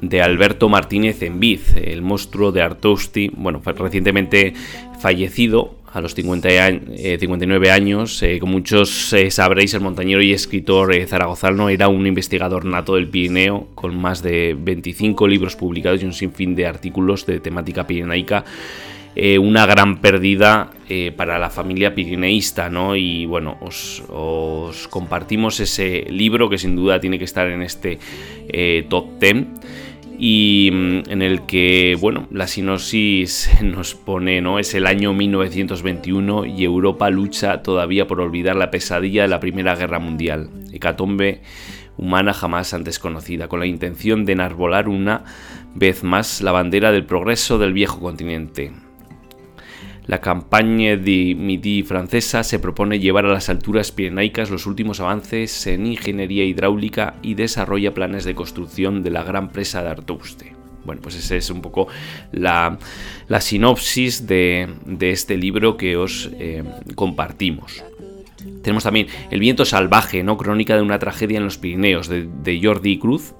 de 0.00 0.22
Alberto 0.22 0.68
Martínez 0.68 1.22
Enviz, 1.22 1.76
el 1.76 2.02
monstruo 2.02 2.52
de 2.52 2.62
Artosti, 2.62 3.30
bueno, 3.36 3.62
recientemente 3.64 4.54
fallecido 5.00 5.81
a 5.92 6.00
los 6.00 6.14
50 6.14 6.48
59 7.18 7.66
eh, 7.66 7.70
años. 7.70 8.22
Eh, 8.22 8.38
como 8.38 8.52
muchos 8.52 9.12
eh, 9.12 9.30
sabréis, 9.30 9.74
el 9.74 9.80
montañero 9.80 10.22
y 10.22 10.32
escritor 10.32 10.94
zaragozano 11.06 11.68
era 11.68 11.88
un 11.88 12.06
investigador 12.06 12.64
nato 12.64 12.94
del 12.94 13.08
Pirineo, 13.08 13.68
con 13.74 13.96
más 13.96 14.22
de 14.22 14.56
25 14.58 15.28
libros 15.28 15.56
publicados 15.56 16.02
y 16.02 16.06
un 16.06 16.12
sinfín 16.12 16.54
de 16.54 16.66
artículos 16.66 17.26
de 17.26 17.40
temática 17.40 17.86
pirenaica. 17.86 18.44
una 19.40 19.66
gran 19.66 20.00
pérdida 20.00 20.70
para 21.16 21.38
la 21.38 21.50
familia 21.50 21.94
pirineísta, 21.94 22.70
¿no? 22.70 22.96
Y 22.96 23.26
bueno, 23.26 23.58
os, 23.60 24.02
os, 24.08 24.88
compartimos 24.88 25.60
ese 25.60 26.06
libro 26.08 26.48
que 26.48 26.56
sin 26.56 26.74
duda 26.76 26.98
tiene 26.98 27.18
que 27.18 27.26
estar 27.26 27.46
en 27.48 27.60
este 27.60 27.98
top 28.88 29.20
10 29.20 29.46
y 30.24 30.70
mm, 30.72 31.10
en 31.10 31.20
el 31.20 31.46
que, 31.46 31.98
bueno, 32.00 32.28
la 32.30 32.46
sinopsis 32.46 33.50
nos 33.60 33.96
pone, 33.96 34.40
¿no? 34.40 34.60
Es 34.60 34.72
el 34.72 34.86
año 34.86 35.12
1921 35.12 36.46
y 36.46 36.62
Europa 36.62 37.10
lucha 37.10 37.60
todavía 37.64 38.06
por 38.06 38.20
olvidar 38.20 38.54
la 38.54 38.70
pesadilla 38.70 39.22
de 39.22 39.28
la 39.28 39.40
Primera 39.40 39.74
Guerra 39.74 39.98
Mundial, 39.98 40.48
hecatombe 40.72 41.42
humana 41.96 42.32
jamás 42.34 42.72
antes 42.72 43.00
conocida, 43.00 43.48
con 43.48 43.58
la 43.58 43.66
intención 43.66 44.24
de 44.24 44.34
enarbolar 44.34 44.88
una 44.88 45.24
vez 45.74 46.04
más 46.04 46.40
la 46.40 46.52
bandera 46.52 46.92
del 46.92 47.04
progreso 47.04 47.58
del 47.58 47.72
viejo 47.72 47.98
continente. 47.98 48.70
La 50.06 50.20
campaña 50.20 50.96
de 50.96 51.36
Midi 51.38 51.84
francesa 51.84 52.42
se 52.42 52.58
propone 52.58 52.98
llevar 52.98 53.24
a 53.24 53.32
las 53.32 53.48
alturas 53.48 53.92
pirenaicas 53.92 54.50
los 54.50 54.66
últimos 54.66 54.98
avances 54.98 55.66
en 55.68 55.86
ingeniería 55.86 56.44
hidráulica 56.44 57.14
y 57.22 57.34
desarrolla 57.34 57.94
planes 57.94 58.24
de 58.24 58.34
construcción 58.34 59.04
de 59.04 59.10
la 59.10 59.22
gran 59.22 59.50
presa 59.50 59.82
de 59.82 59.90
Artouste. 59.90 60.56
Bueno, 60.84 61.00
pues 61.00 61.14
esa 61.14 61.36
es 61.36 61.48
un 61.50 61.62
poco 61.62 61.86
la, 62.32 62.78
sinopsis 63.38 64.26
de, 64.26 64.68
este 65.00 65.36
libro 65.36 65.76
que 65.76 65.96
os 65.96 66.30
eh, 66.32 66.64
compartimos. 66.96 67.84
Tenemos 68.62 68.82
también 68.82 69.06
El 69.30 69.38
viento 69.38 69.64
salvaje, 69.64 70.24
¿no? 70.24 70.36
Crónica 70.36 70.74
de 70.74 70.82
una 70.82 70.98
tragedia 70.98 71.38
en 71.38 71.44
los 71.44 71.58
Pirineos, 71.58 72.08
de, 72.08 72.60
Jordi 72.60 72.98
Cruz. 72.98 73.34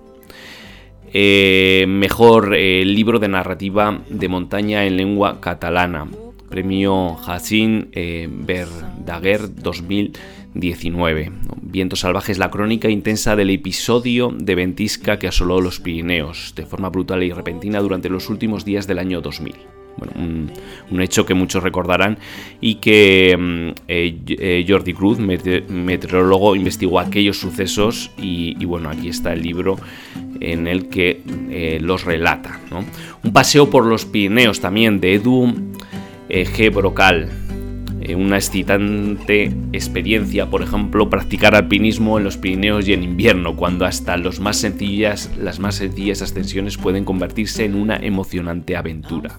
Eh, 1.12 1.84
mejor 1.88 2.54
eh, 2.54 2.84
libro 2.84 3.18
de 3.18 3.28
narrativa 3.28 4.00
de 4.08 4.28
montaña 4.28 4.86
en 4.86 4.96
lengua 4.96 5.40
catalana 5.40 6.06
premio 6.52 7.16
Jacín 7.16 7.88
eh, 7.92 8.28
Verdaguer 8.30 9.54
2019. 9.54 11.32
Viento 11.62 11.96
salvaje 11.96 12.30
es 12.30 12.36
la 12.36 12.50
crónica 12.50 12.90
intensa 12.90 13.36
del 13.36 13.48
episodio 13.48 14.30
de 14.36 14.54
ventisca 14.54 15.18
que 15.18 15.28
asoló 15.28 15.62
los 15.62 15.80
Pirineos 15.80 16.52
de 16.54 16.66
forma 16.66 16.90
brutal 16.90 17.22
y 17.22 17.32
repentina 17.32 17.80
durante 17.80 18.10
los 18.10 18.28
últimos 18.28 18.66
días 18.66 18.86
del 18.86 18.98
año 18.98 19.22
2000. 19.22 19.54
Bueno, 19.96 20.50
un, 20.90 21.00
hecho 21.00 21.24
que 21.24 21.32
muchos 21.32 21.62
recordarán 21.62 22.18
y 22.60 22.74
que 22.76 23.34
mm, 23.38 23.68
eh, 23.88 24.18
eh, 24.28 24.66
Jordi 24.68 24.92
Cruz, 24.92 25.18
meteorólogo, 25.18 26.54
investigó 26.54 27.00
aquellos 27.00 27.38
sucesos 27.38 28.10
y, 28.18 28.62
bueno, 28.66 28.90
aquí 28.90 29.08
está 29.08 29.32
el 29.32 29.40
libro 29.40 29.78
en 30.40 30.66
el 30.66 30.90
que 30.90 31.78
los 31.80 32.04
relata. 32.04 32.60
Un 33.24 33.32
paseo 33.32 33.70
por 33.70 33.86
los 33.86 34.04
Pirineos 34.04 34.60
también 34.60 35.00
de 35.00 35.14
Edu 35.14 35.72
G. 36.32 36.74
Brocal. 36.74 37.28
Eh, 38.00 38.16
una 38.16 38.36
excitante 38.36 39.54
experiencia, 39.72 40.46
por 40.46 40.62
ejemplo, 40.62 41.08
practicar 41.08 41.54
alpinismo 41.54 42.18
en 42.18 42.24
los 42.24 42.36
Pirineos 42.36 42.88
y 42.88 42.94
en 42.94 43.04
invierno, 43.04 43.54
cuando 43.54 43.84
hasta 43.84 44.16
los 44.16 44.40
más 44.40 44.56
sencillas, 44.56 45.30
las 45.38 45.60
más 45.60 45.76
sencillas 45.76 46.20
ascensiones 46.20 46.78
pueden 46.78 47.04
convertirse 47.04 47.64
en 47.64 47.76
una 47.76 47.96
emocionante 47.96 48.74
aventura. 48.74 49.38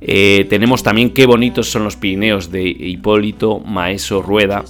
Eh, 0.00 0.46
tenemos 0.48 0.84
también 0.84 1.10
Qué 1.10 1.26
bonitos 1.26 1.68
son 1.68 1.82
los 1.82 1.96
Pirineos 1.96 2.52
de 2.52 2.68
Hipólito 2.68 3.58
Maeso 3.58 4.22
Rueda. 4.22 4.64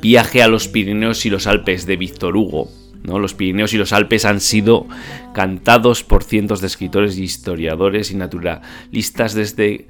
Viaje 0.00 0.42
a 0.42 0.48
los 0.48 0.68
Pirineos 0.68 1.26
y 1.26 1.30
los 1.30 1.48
Alpes 1.48 1.86
de 1.86 1.96
Víctor 1.96 2.36
Hugo. 2.36 2.68
Los 3.04 3.34
Pirineos 3.34 3.72
y 3.72 3.78
los 3.78 3.92
Alpes 3.92 4.24
han 4.24 4.40
sido 4.40 4.86
cantados 5.34 6.04
por 6.04 6.22
cientos 6.22 6.60
de 6.60 6.68
escritores 6.68 7.18
y 7.18 7.24
historiadores 7.24 8.10
y 8.10 8.16
naturalistas 8.16 9.34
desde 9.34 9.86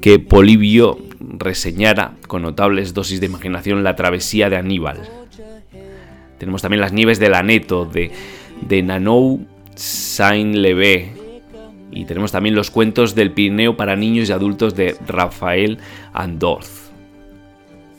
que 0.00 0.18
Polibio 0.18 0.98
reseñara 1.20 2.12
con 2.26 2.42
notables 2.42 2.94
dosis 2.94 3.20
de 3.20 3.26
imaginación 3.26 3.84
la 3.84 3.96
travesía 3.96 4.50
de 4.50 4.56
Aníbal. 4.56 5.00
Tenemos 6.38 6.62
también 6.62 6.80
las 6.80 6.92
nieves 6.92 7.18
del 7.18 7.34
Aneto 7.34 7.84
de, 7.84 8.10
de 8.60 8.82
Nanou 8.82 9.46
Saint-Levé. 9.74 11.12
Y 11.90 12.06
tenemos 12.06 12.32
también 12.32 12.54
los 12.54 12.70
cuentos 12.70 13.14
del 13.14 13.30
Pirineo 13.30 13.76
para 13.76 13.94
niños 13.94 14.28
y 14.28 14.32
adultos 14.32 14.74
de 14.74 14.96
Rafael 15.06 15.78
Andorz. 16.12 16.83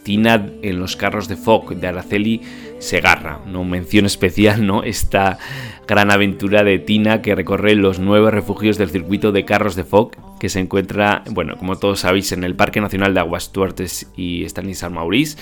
Tina 0.06 0.52
en 0.62 0.80
los 0.80 0.96
carros 0.96 1.28
de 1.28 1.36
Foc 1.36 1.72
de 1.72 1.88
Araceli 1.88 2.42
Segarra. 2.78 3.40
No 3.48 3.64
mención 3.64 4.06
especial, 4.06 4.66
¿no? 4.66 4.84
Esta 4.84 5.40
gran 5.88 6.12
aventura 6.12 6.64
de 6.64 6.78
Tina 6.78 7.24
que 7.24 7.34
recorre 7.34 7.74
los 7.74 7.98
nueve 7.98 8.30
refugios 8.30 8.78
del 8.78 8.92
circuito 8.92 9.32
de 9.32 9.46
carros 9.46 9.76
de 9.76 9.84
Foc 9.84 10.16
que 10.40 10.48
se 10.48 10.60
encuentra, 10.60 11.24
bueno, 11.32 11.58
como 11.58 11.78
todos 11.78 12.02
sabéis, 12.02 12.32
en 12.34 12.44
el 12.44 12.56
Parque 12.56 12.82
Nacional 12.82 13.16
de 13.16 13.22
Aguas 13.22 13.52
Tuertes 13.52 14.12
y 14.16 14.46
Stanislas 14.46 14.92
Maurice. 14.92 15.38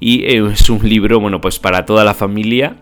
Y 0.00 0.24
es 0.24 0.68
un 0.68 0.86
libro, 0.88 1.20
bueno, 1.20 1.40
pues 1.40 1.60
para 1.60 1.86
toda 1.86 2.02
la 2.02 2.14
familia 2.14 2.76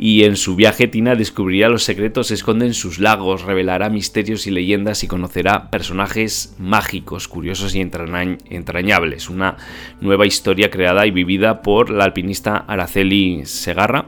y 0.00 0.22
en 0.22 0.36
su 0.36 0.54
viaje 0.54 0.86
Tina 0.86 1.16
descubrirá 1.16 1.68
los 1.68 1.82
secretos 1.82 2.28
que 2.28 2.34
esconden 2.34 2.72
sus 2.72 3.00
lagos, 3.00 3.42
revelará 3.42 3.90
misterios 3.90 4.46
y 4.46 4.52
leyendas 4.52 5.02
y 5.02 5.08
conocerá 5.08 5.70
personajes 5.70 6.54
mágicos, 6.56 7.26
curiosos 7.26 7.74
y 7.74 7.80
entrañables. 7.80 9.28
Una 9.28 9.56
nueva 10.00 10.24
historia 10.24 10.70
creada 10.70 11.04
y 11.04 11.10
vivida 11.10 11.62
por 11.62 11.90
la 11.90 12.04
alpinista 12.04 12.58
Araceli 12.58 13.42
Segarra, 13.44 14.06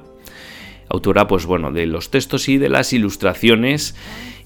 autora 0.88 1.26
pues 1.26 1.44
bueno, 1.44 1.73
de 1.73 1.87
los 1.87 2.12
textos 2.12 2.49
y 2.49 2.56
de 2.56 2.68
las 2.68 2.92
ilustraciones. 2.92 3.97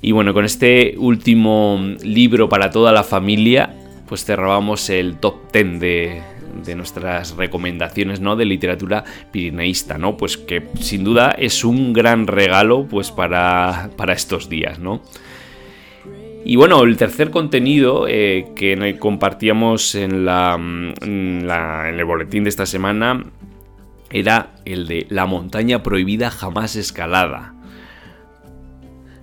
Y 0.00 0.12
bueno, 0.12 0.32
con 0.32 0.46
este 0.46 0.94
último 0.96 1.78
libro 2.02 2.48
para 2.48 2.70
toda 2.70 2.90
la 2.90 3.04
familia, 3.04 3.74
pues 4.08 4.24
cerrábamos 4.24 4.88
el 4.88 5.16
top 5.16 5.52
10 5.52 5.78
de, 5.78 6.22
de 6.64 6.75
nuestras 6.75 7.37
recomendaciones 7.37 8.21
¿no? 8.21 8.37
de 8.37 8.44
literatura 8.44 9.04
pirineísta, 9.30 9.99
¿no? 9.99 10.16
Pues 10.16 10.37
que 10.37 10.68
sin 10.80 11.04
duda 11.04 11.30
es 11.30 11.64
un 11.64 11.92
gran 11.92 12.26
regalo 12.26 12.87
pues 12.87 13.11
para, 13.11 13.90
para 13.97 14.12
estos 14.12 14.49
días, 14.49 14.78
¿no? 14.78 15.02
Y 16.47 16.56
bueno, 16.56 16.83
el 16.83 16.99
tercer 16.99 17.30
contenido 17.30 18.06
eh, 18.06 18.52
que 18.54 18.99
compartíamos 18.99 19.94
en, 19.94 20.26
la, 20.26 20.54
en, 20.56 21.49
el 21.49 22.04
boletín 22.04 22.44
de 22.44 22.50
esta 22.50 22.66
semana 22.66 23.25
era 24.11 24.52
el 24.66 24.87
de 24.87 25.06
la 25.09 25.25
montaña 25.25 25.83
prohibida 25.83 26.30
jamás 26.30 26.76
escalada. 26.76 27.54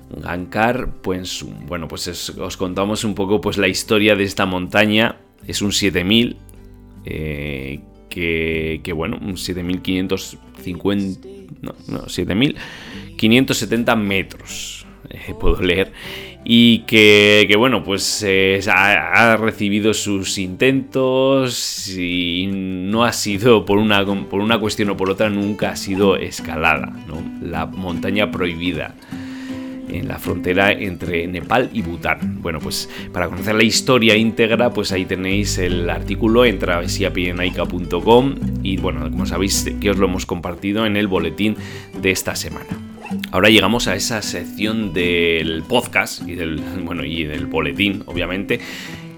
Gankar, 0.10 0.96
pues 1.04 1.46
bueno, 1.68 1.88
pues 1.88 2.30
os 2.32 2.58
contamos 2.58 3.04
un 3.04 3.14
poco 3.14 3.40
pues 3.40 3.60
la 3.60 3.68
historia 3.68 4.16
de 4.16 4.24
esta 4.24 4.48
montaña. 4.48 5.18
Es 5.46 5.62
un 5.62 5.72
7000 5.72 6.38
eh, 7.06 7.80
que, 8.10 8.82
que, 8.84 8.94
bueno, 8.94 9.20
7550, 9.36 11.28
no, 11.62 11.74
no 11.88 12.10
7570 12.10 13.96
metros, 13.96 14.86
eh, 15.10 15.34
puedo 15.40 15.62
leer, 15.62 15.94
y 16.44 16.80
que, 16.80 17.46
que 17.48 17.56
bueno, 17.56 17.84
pues 17.84 18.24
eh, 18.28 18.60
ha, 18.68 19.38
recibido 19.38 19.94
sus 19.94 20.40
intentos 20.40 21.88
y 21.96 22.50
no 22.52 23.06
ha 23.06 23.14
sido 23.14 23.64
por 23.64 23.78
una, 23.78 24.04
por 24.06 24.42
una 24.42 24.60
cuestión 24.60 24.90
o 24.90 24.98
por 24.98 25.10
otra, 25.12 25.30
nunca 25.30 25.70
ha 25.70 25.76
sido 25.76 26.18
escalada, 26.18 26.94
¿no? 27.08 27.24
La 27.42 27.68
montaña 27.68 28.32
prohibida 28.32 28.96
en 29.92 30.08
la 30.08 30.20
frontera 30.20 30.72
entre 30.72 31.28
Nepal 31.28 31.70
y 31.74 31.82
Bután. 31.82 32.42
Bueno, 32.42 32.60
pues 32.60 32.90
para 33.12 33.28
conocer 33.28 33.56
la 33.56 33.64
historia 33.64 34.16
íntegra, 34.16 34.72
pues 34.72 34.92
ahí 34.92 35.06
tenéis 35.06 35.58
el 35.58 35.90
artículo 35.90 36.46
en 36.46 36.60
travesiapirenaica.com 36.60 38.36
y 38.64 38.78
bueno, 38.78 39.10
como 39.10 39.26
sabéis 39.26 39.72
que 39.80 39.90
os 39.90 39.98
lo 39.98 40.08
hemos 40.08 40.26
compartido 40.26 40.86
en 40.86 40.98
el 40.98 41.08
boletín 41.08 41.56
de 42.02 42.12
esta 42.12 42.36
semana. 42.36 42.70
Ahora 43.32 43.50
llegamos 43.50 43.88
a 43.88 43.96
esa 43.96 44.22
sección 44.22 44.94
del 44.94 45.64
podcast 45.68 46.28
y 46.28 46.36
del, 46.36 46.58
bueno, 46.86 47.04
y 47.04 47.26
del 47.26 47.46
boletín, 47.46 48.04
obviamente, 48.06 48.60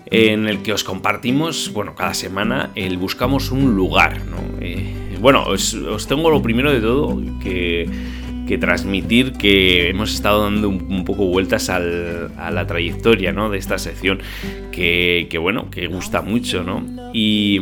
en 0.05 0.47
el 0.47 0.61
que 0.61 0.73
os 0.73 0.83
compartimos, 0.83 1.71
bueno, 1.73 1.95
cada 1.95 2.13
semana 2.13 2.71
buscamos 2.99 3.51
un 3.51 3.75
lugar, 3.75 4.21
¿no? 4.25 4.37
Eh, 4.61 5.17
bueno, 5.19 5.43
os, 5.45 5.75
tengo 6.07 6.29
lo 6.29 6.41
primero 6.41 6.71
de 6.71 6.81
todo 6.81 7.21
que, 7.41 7.89
transmitir 8.59 9.33
que 9.33 9.89
hemos 9.89 10.13
estado 10.13 10.43
dando 10.43 10.69
un, 10.69 11.05
poco 11.05 11.25
vueltas 11.25 11.69
a 11.69 11.79
la 11.79 12.67
trayectoria 12.67 13.31
¿no? 13.31 13.49
de 13.49 13.57
esta 13.57 13.77
sección 13.77 14.19
que, 14.71 15.37
bueno, 15.39 15.69
que 15.69 15.87
gusta 15.87 16.21
mucho, 16.21 16.63
¿no? 16.63 16.85
Y, 17.13 17.59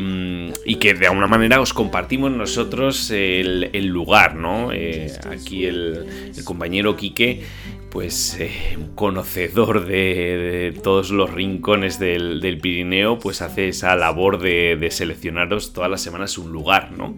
que 0.80 0.94
de 0.96 1.08
alguna 1.08 1.28
manera 1.28 1.62
os 1.62 1.74
compartimos 1.74 2.32
nosotros 2.32 3.12
el, 3.12 3.88
lugar, 3.88 4.36
¿no? 4.36 4.72
Eh, 4.74 5.12
aquí 5.30 5.66
el, 5.66 6.06
compañero 6.44 6.96
Quique 6.96 7.44
pues 7.92 8.38
eh, 8.40 8.78
conocedor 8.96 9.86
de, 9.86 10.74
todos 10.82 11.12
los 11.12 11.30
rincones 11.30 12.00
del, 12.00 12.58
Pirineo, 12.62 13.20
pues 13.20 13.42
hace 13.42 13.68
esa 13.68 13.96
labor 13.96 14.40
de, 14.40 14.88
seleccionaros 14.90 15.74
todas 15.74 15.92
las 15.92 16.02
semanas 16.02 16.38
un 16.38 16.52
lugar, 16.52 16.92
¿no? 16.94 17.14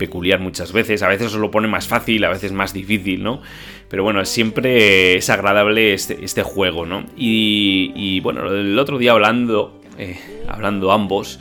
Peculiar 0.00 0.40
muchas 0.40 0.72
veces, 0.72 1.02
a 1.02 1.08
veces 1.08 1.34
os 1.34 1.40
lo 1.40 1.50
pone 1.50 1.68
más 1.68 1.86
fácil, 1.86 2.24
a 2.24 2.30
veces 2.30 2.52
más 2.52 2.72
difícil, 2.72 3.22
¿no? 3.22 3.42
Pero 3.90 4.02
bueno, 4.02 4.24
siempre 4.24 5.16
es 5.16 5.28
agradable 5.28 5.92
este, 5.92 6.24
este 6.24 6.42
juego, 6.42 6.86
¿no? 6.86 7.04
Y, 7.18 8.18
bueno, 8.20 8.48
el 8.48 8.78
otro 8.78 8.96
día 8.96 9.12
hablando, 9.12 9.78
eh, 9.98 10.18
hablando 10.48 10.90
ambos, 10.90 11.38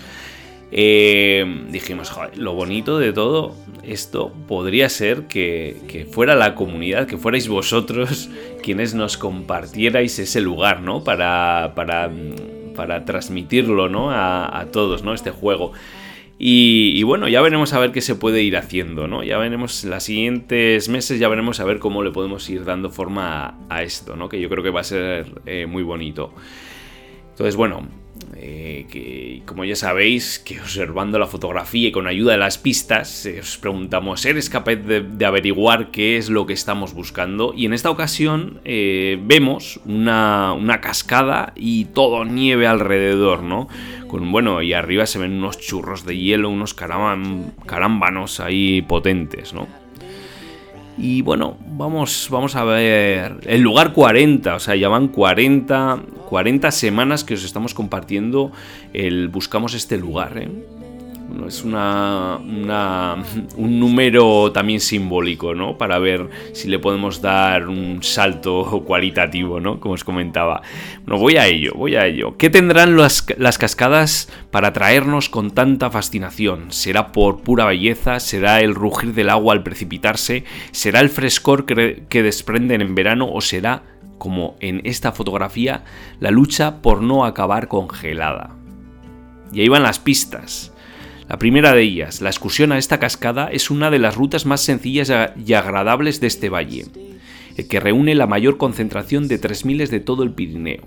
eh, 0.71 1.65
dijimos, 1.69 2.09
joder, 2.09 2.37
lo 2.37 2.53
bonito 2.53 2.99
de 2.99 3.13
todo 3.13 3.55
esto 3.83 4.33
podría 4.47 4.89
ser 4.89 5.27
que, 5.27 6.05
fuera 6.11 6.35
la 6.35 6.53
comunidad, 6.53 7.07
que 7.07 7.17
fuerais 7.17 7.47
vosotros 7.47 8.29
quienes 8.61 8.93
nos 8.93 9.17
compartierais 9.17 10.19
ese 10.19 10.41
lugar, 10.41 10.81
¿no? 10.81 11.03
Para, 11.03 11.71
para, 11.75 12.11
para 12.75 13.05
transmitirlo, 13.05 13.89
¿no? 13.89 14.11
A, 14.11 14.65
todos, 14.71 15.03
¿no? 15.03 15.13
Este 15.13 15.31
juego. 15.31 15.71
Y, 16.41 17.03
bueno, 17.03 17.27
ya 17.27 17.41
veremos 17.41 17.73
a 17.73 17.79
ver 17.79 17.91
qué 17.91 17.99
se 17.99 18.15
puede 18.15 18.41
ir 18.43 18.55
haciendo, 18.55 19.09
¿no? 19.09 19.23
Ya 19.23 19.37
veremos, 19.37 19.83
los 19.83 20.01
siguientes 20.01 20.87
meses 20.87 21.19
ya 21.19 21.27
veremos 21.27 21.59
a 21.59 21.65
ver 21.65 21.79
cómo 21.79 22.01
le 22.01 22.11
podemos 22.11 22.49
ir 22.49 22.63
dando 22.63 22.89
forma 22.89 23.59
a, 23.67 23.83
esto, 23.83 24.15
¿no? 24.15 24.29
Que 24.29 24.39
yo 24.39 24.47
creo 24.47 24.63
que 24.63 24.69
va 24.69 24.79
a 24.79 24.85
ser 24.85 25.41
eh, 25.45 25.65
muy 25.65 25.83
bonito. 25.83 26.33
Entonces, 27.31 27.57
bueno, 27.57 27.85
eh, 28.35 28.85
que 28.89 29.41
como 29.45 29.65
ya 29.65 29.75
sabéis, 29.75 30.39
que 30.39 30.59
observando 30.59 31.19
la 31.19 31.27
fotografía 31.27 31.89
y 31.89 31.91
con 31.91 32.07
ayuda 32.07 32.33
de 32.33 32.37
las 32.37 32.57
pistas, 32.57 33.25
eh, 33.25 33.39
os 33.39 33.57
preguntamos, 33.57 34.25
¿eres 34.25 34.49
capaz 34.49 34.75
de, 34.75 35.25
averiguar 35.25 35.91
qué 35.91 36.17
es 36.17 36.29
lo 36.29 36.45
que 36.45 36.53
estamos 36.53 36.93
buscando? 36.93 37.53
Y 37.55 37.65
en 37.65 37.73
esta 37.73 37.89
ocasión 37.89 38.61
eh, 38.65 39.19
vemos 39.21 39.79
una, 39.85 40.79
cascada 40.81 41.53
y 41.55 41.85
todo 41.85 42.25
nieve 42.25 42.67
alrededor, 42.67 43.43
¿no? 43.43 43.67
Con, 44.07 44.31
bueno, 44.31 44.61
y 44.61 44.73
arriba 44.73 45.05
se 45.05 45.19
ven 45.19 45.33
unos 45.33 45.59
churros 45.59 46.05
de 46.05 46.17
hielo, 46.17 46.49
unos 46.49 46.73
carámbanos 46.73 48.39
ahí 48.39 48.81
potentes, 48.81 49.53
¿no? 49.53 49.78
Y 51.01 51.21
bueno, 51.21 51.55
vamos, 51.65 52.27
vamos 52.29 52.57
a 52.57 52.65
ver 52.65 53.37
el 53.43 53.61
lugar 53.61 53.93
40, 53.93 54.55
o 54.55 54.59
sea, 54.59 54.75
ya 54.75 54.89
van 54.89 55.07
40, 55.07 56.01
40 56.27 56.71
semanas 56.71 57.23
que 57.23 57.35
os 57.35 57.45
estamos 57.45 57.73
compartiendo 57.73 58.51
el 58.91 59.29
buscamos 59.29 59.73
este 59.73 59.97
lugar. 59.97 60.37
¿eh? 60.37 60.49
Es 61.47 61.63
una, 61.63 62.37
un 63.57 63.79
número 63.79 64.51
también 64.51 64.79
simbólico, 64.79 65.55
¿no? 65.55 65.77
Para 65.77 65.99
ver 65.99 66.29
si 66.53 66.67
le 66.67 66.79
podemos 66.79 67.21
dar 67.21 67.67
un 67.67 68.03
salto 68.03 68.83
cualitativo, 68.87 69.59
¿no? 69.59 69.79
Como 69.79 69.95
os 69.95 70.03
comentaba. 70.03 70.61
Bueno, 71.05 71.19
voy 71.19 71.37
a 71.37 71.47
ello, 71.47 71.73
voy 71.75 71.95
a 71.95 72.05
ello. 72.05 72.37
¿Qué 72.37 72.49
tendrán 72.49 72.97
las, 72.97 73.25
las 73.37 73.57
cascadas 73.57 74.29
para 74.51 74.69
atraernos 74.69 75.29
con 75.29 75.51
tanta 75.51 75.89
fascinación? 75.89 76.71
¿Será 76.71 77.11
por 77.11 77.41
pura 77.41 77.65
belleza? 77.65 78.19
¿Será 78.19 78.61
el 78.61 78.75
rugir 78.75 79.13
del 79.13 79.29
agua 79.29 79.53
al 79.53 79.63
precipitarse? 79.63 80.43
¿Será 80.71 80.99
el 80.99 81.09
frescor 81.09 81.65
que, 81.65 82.03
que 82.09 82.23
desprenden 82.23 82.81
en 82.81 82.95
verano? 82.95 83.29
¿O 83.31 83.41
será, 83.41 83.83
como 84.17 84.55
en 84.59 84.81
esta 84.83 85.11
fotografía, 85.11 85.83
la 86.19 86.31
lucha 86.31 86.81
por 86.81 87.01
no 87.01 87.25
acabar 87.25 87.67
congelada? 87.67 88.55
Y 89.51 89.61
ahí 89.61 89.67
van 89.67 89.83
las 89.83 89.99
pistas. 89.99 90.73
La 91.29 91.37
primera 91.37 91.75
de 91.75 91.83
ellas, 91.83 92.21
la 92.21 92.31
excursión 92.31 92.71
a 92.71 92.79
esta 92.79 92.97
cascada, 92.97 93.49
es 93.51 93.69
una 93.69 93.91
de 93.91 93.99
las 93.99 94.15
rutas 94.15 94.47
más 94.47 94.61
sencillas 94.61 95.11
y 95.45 95.53
agradables 95.53 96.19
de 96.19 96.25
este 96.25 96.49
valle, 96.49 96.87
el 97.55 97.67
que 97.67 97.79
reúne 97.79 98.15
la 98.15 98.25
mayor 98.25 98.57
concentración 98.57 99.27
de 99.27 99.39
3.000 99.39 99.89
de 99.89 99.99
todo 99.99 100.23
el 100.23 100.31
Pirineo. 100.31 100.81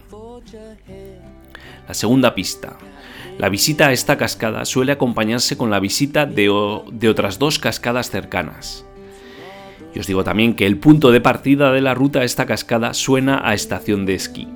La 1.86 1.94
segunda 1.94 2.34
pista. 2.34 2.76
La 3.38 3.50
visita 3.50 3.86
a 3.86 3.92
esta 3.92 4.18
cascada 4.18 4.64
suele 4.64 4.90
acompañarse 4.90 5.56
con 5.56 5.70
la 5.70 5.78
visita 5.78 6.26
de, 6.26 6.50
de 6.90 7.08
otras 7.08 7.38
dos 7.38 7.60
cascadas 7.60 8.10
cercanas. 8.10 8.84
Y 9.94 10.00
os 10.00 10.08
digo 10.08 10.24
también 10.24 10.54
que 10.54 10.66
el 10.66 10.76
punto 10.76 11.12
de 11.12 11.20
partida 11.20 11.70
de 11.70 11.82
la 11.82 11.94
ruta 11.94 12.20
a 12.20 12.24
esta 12.24 12.46
cascada 12.46 12.94
suena 12.94 13.40
a 13.44 13.54
estación 13.54 14.06
de 14.06 14.14
esquí. 14.14 14.48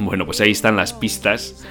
Bueno, 0.00 0.26
pues 0.26 0.40
ahí 0.40 0.50
están 0.50 0.76
las 0.76 0.92
pistas 0.92 1.64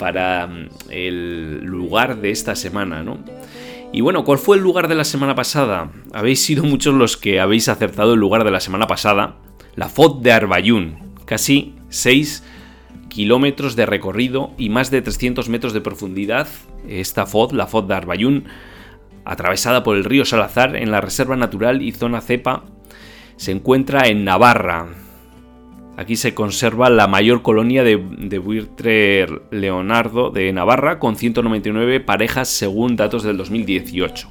para 0.00 0.48
mm, 0.48 0.68
el 0.90 1.64
lugar 1.64 2.20
de 2.20 2.32
esta 2.32 2.56
semana, 2.56 3.04
¿no? 3.04 3.18
Y 3.92 4.00
bueno, 4.00 4.24
¿cuál 4.24 4.38
fue 4.38 4.56
el 4.56 4.62
lugar 4.62 4.88
de 4.88 4.94
la 4.94 5.04
semana 5.04 5.34
pasada? 5.34 5.90
Habéis 6.12 6.42
sido 6.42 6.64
muchos 6.64 6.94
los 6.94 7.16
que 7.16 7.40
habéis 7.40 7.68
acertado 7.68 8.14
el 8.14 8.20
lugar 8.20 8.44
de 8.44 8.50
la 8.50 8.60
semana 8.60 8.86
pasada. 8.86 9.36
La 9.76 9.88
FOD 9.88 10.22
de 10.22 10.32
Arbayún, 10.32 11.14
casi 11.24 11.74
6 11.90 12.44
kilómetros 13.08 13.76
de 13.76 13.86
recorrido 13.86 14.52
y 14.56 14.70
más 14.70 14.90
de 14.90 15.02
300 15.02 15.48
metros 15.48 15.72
de 15.72 15.80
profundidad. 15.80 16.48
Esta 16.88 17.26
FOD, 17.26 17.52
la 17.52 17.66
FOD 17.66 17.88
de 17.88 17.94
Arbayún, 17.94 18.44
atravesada 19.24 19.82
por 19.82 19.96
el 19.96 20.04
río 20.04 20.24
Salazar 20.24 20.76
en 20.76 20.90
la 20.90 21.00
Reserva 21.00 21.36
Natural 21.36 21.82
y 21.82 21.92
Zona 21.92 22.20
Cepa, 22.20 22.64
se 23.36 23.50
encuentra 23.50 24.06
en 24.06 24.24
Navarra, 24.24 24.86
Aquí 26.00 26.16
se 26.16 26.32
conserva 26.32 26.88
la 26.88 27.08
mayor 27.08 27.42
colonia 27.42 27.84
de, 27.84 27.98
de 27.98 29.38
Leonardo 29.50 30.30
de 30.30 30.50
Navarra, 30.50 30.98
con 30.98 31.14
199 31.14 32.00
parejas 32.00 32.48
según 32.48 32.96
datos 32.96 33.22
del 33.22 33.36
2018. 33.36 34.30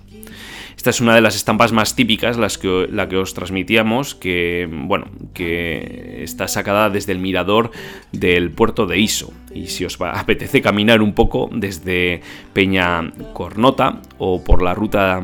Esta 0.75 0.89
es 0.89 0.99
una 0.99 1.13
de 1.13 1.21
las 1.21 1.35
estampas 1.35 1.71
más 1.71 1.95
típicas, 1.95 2.37
las 2.39 2.57
que, 2.57 2.87
la 2.89 3.07
que 3.07 3.17
os 3.17 3.35
transmitíamos, 3.35 4.15
que, 4.15 4.67
bueno, 4.71 5.11
que 5.35 6.23
está 6.23 6.47
sacada 6.47 6.89
desde 6.89 7.11
el 7.11 7.19
mirador 7.19 7.69
del 8.13 8.49
puerto 8.49 8.87
de 8.87 8.97
Iso. 8.97 9.31
Y 9.53 9.67
si 9.67 9.85
os 9.85 9.95
apetece 10.01 10.63
caminar 10.63 11.03
un 11.03 11.13
poco 11.13 11.51
desde 11.53 12.21
Peña 12.51 13.13
Cornota 13.33 14.01
o 14.17 14.43
por 14.43 14.63
la 14.63 14.73
ruta 14.73 15.21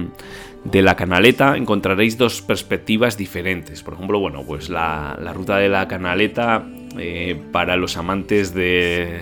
de 0.66 0.82
la 0.82 0.96
canaleta 0.96 1.56
encontraréis 1.56 2.18
dos 2.18 2.42
perspectivas 2.42 3.18
diferentes. 3.18 3.84
Por 3.84 3.94
ejemplo, 3.94 4.20
bueno, 4.20 4.44
pues 4.46 4.70
la, 4.70 5.16
ruta 5.34 5.58
de 5.58 5.70
la 5.70 5.88
canaleta 5.88 6.66
eh, 6.98 7.40
para 7.52 7.78
los 7.78 7.98
amantes 7.98 8.54
de... 8.54 9.22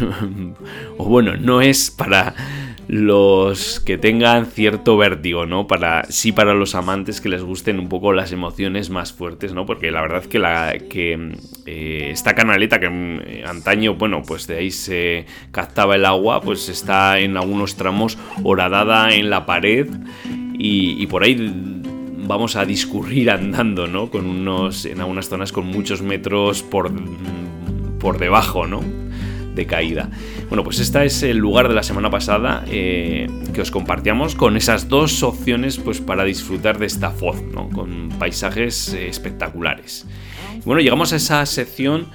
o 0.96 1.04
bueno, 1.04 1.36
no 1.36 1.60
es 1.60 1.90
para 1.90 2.34
los 2.86 3.80
que 3.80 3.98
tengan 3.98 4.46
cierto 4.46 4.96
vértigo, 4.96 5.46
¿no? 5.46 5.66
Para, 5.66 6.04
sí 6.04 6.32
para 6.32 6.54
los 6.54 6.74
amantes 6.74 7.20
que 7.20 7.28
les 7.28 7.42
gusten 7.42 7.78
un 7.78 7.88
poco 7.88 8.12
las 8.12 8.30
emociones 8.32 8.90
más 8.90 9.12
fuertes, 9.12 9.54
¿no? 9.54 9.66
Porque 9.66 9.90
la 9.90 10.02
verdad 10.02 10.24
que, 10.24 10.38
la, 10.38 10.74
que 10.90 11.36
eh, 11.66 12.08
esta 12.12 12.34
canaleta 12.34 12.80
que 12.80 12.90
mm, 12.90 13.48
antaño, 13.48 13.94
bueno, 13.94 14.22
pues 14.22 14.46
de 14.46 14.58
ahí 14.58 14.70
se 14.70 15.26
captaba 15.50 15.96
el 15.96 16.04
agua, 16.04 16.40
pues 16.42 16.68
está 16.68 17.18
en 17.18 17.36
algunos 17.36 17.76
tramos 17.76 18.18
horadada 18.42 19.14
en 19.14 19.30
la 19.30 19.46
pared 19.46 19.88
y, 20.56 21.06
por 21.08 21.24
ahí 21.24 21.36
vamos 22.26 22.56
a 22.56 22.64
discurrir 22.64 23.30
andando, 23.30 23.86
¿no? 23.86 24.10
Con 24.10 24.26
unos, 24.26 24.86
en 24.86 25.00
algunas 25.00 25.28
zonas 25.28 25.52
con 25.52 25.66
muchos 25.66 26.00
metros 26.02 26.62
por, 26.62 26.90
por 27.98 28.18
debajo, 28.18 28.66
¿no? 28.66 28.80
De 29.54 29.66
caída. 29.66 30.10
Bueno, 30.48 30.64
pues 30.64 30.80
este 30.80 31.04
es 31.04 31.22
el 31.22 31.36
lugar 31.36 31.68
de 31.68 31.74
la 31.74 31.82
semana 31.82 32.10
pasada 32.10 32.64
eh, 32.68 33.28
que 33.52 33.60
os 33.60 33.70
compartíamos 33.70 34.34
con 34.34 34.56
esas 34.56 34.88
dos 34.88 35.22
opciones 35.22 35.78
pues 35.78 36.00
para 36.00 36.24
disfrutar 36.24 36.78
de 36.78 36.86
esta 36.86 37.10
foz, 37.10 37.42
¿no? 37.42 37.68
Con 37.68 38.08
paisajes 38.18 38.94
eh, 38.94 39.08
espectaculares. 39.08 40.06
bueno, 40.64 40.80
llegamos 40.80 41.12
a 41.12 41.16
esa 41.16 41.44
sección 41.46 42.06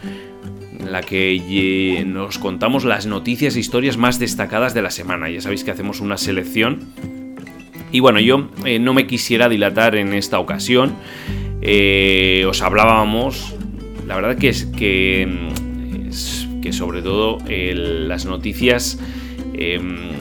en 0.80 0.91
la 0.91 1.02
que 1.02 2.04
nos 2.08 2.39
contamos 2.39 2.86
las 2.86 3.06
noticias 3.06 3.56
e 3.56 3.60
historias 3.60 3.97
más 3.97 4.17
destacadas 4.17 4.73
de 4.73 4.82
la 4.82 4.91
semana. 4.91 5.30
Ya 5.30 5.41
sabéis 5.41 5.63
que 5.63 5.71
hacemos 5.71 5.99
una 5.99 6.17
selección 6.17 6.93
y 7.91 7.99
bueno, 7.99 8.19
yo 8.19 8.49
eh, 8.65 8.80
no 8.80 8.93
me 8.93 9.08
quisiera 9.08 9.49
dilatar 9.49 9.95
en 9.95 10.13
esta 10.13 10.39
ocasión. 10.39 10.93
Eh, 11.62 12.45
os 12.47 12.62
hablábamos, 12.62 13.56
la 14.08 14.15
verdad 14.15 14.38
que 14.38 14.49
es 14.49 14.65
que, 14.65 15.28
que 16.62 16.71
sobre 16.73 17.02
todo 17.02 17.39
las 17.47 18.25
noticias 18.25 18.99
em, 19.54 20.12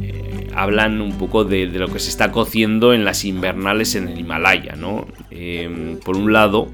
eh, 0.00 0.48
hablan 0.54 1.00
un 1.00 1.18
poco 1.18 1.44
de, 1.44 1.66
lo 1.66 1.88
que 1.88 1.98
se 1.98 2.08
está 2.08 2.32
cociendo 2.32 2.94
en 2.94 3.04
las 3.04 3.24
invernales 3.24 3.94
en 3.94 4.08
el 4.08 4.18
Himalaya, 4.18 4.74
¿no? 4.74 5.06
Em, 5.30 5.98
por 5.98 6.16
un 6.16 6.32
lado, 6.32 6.70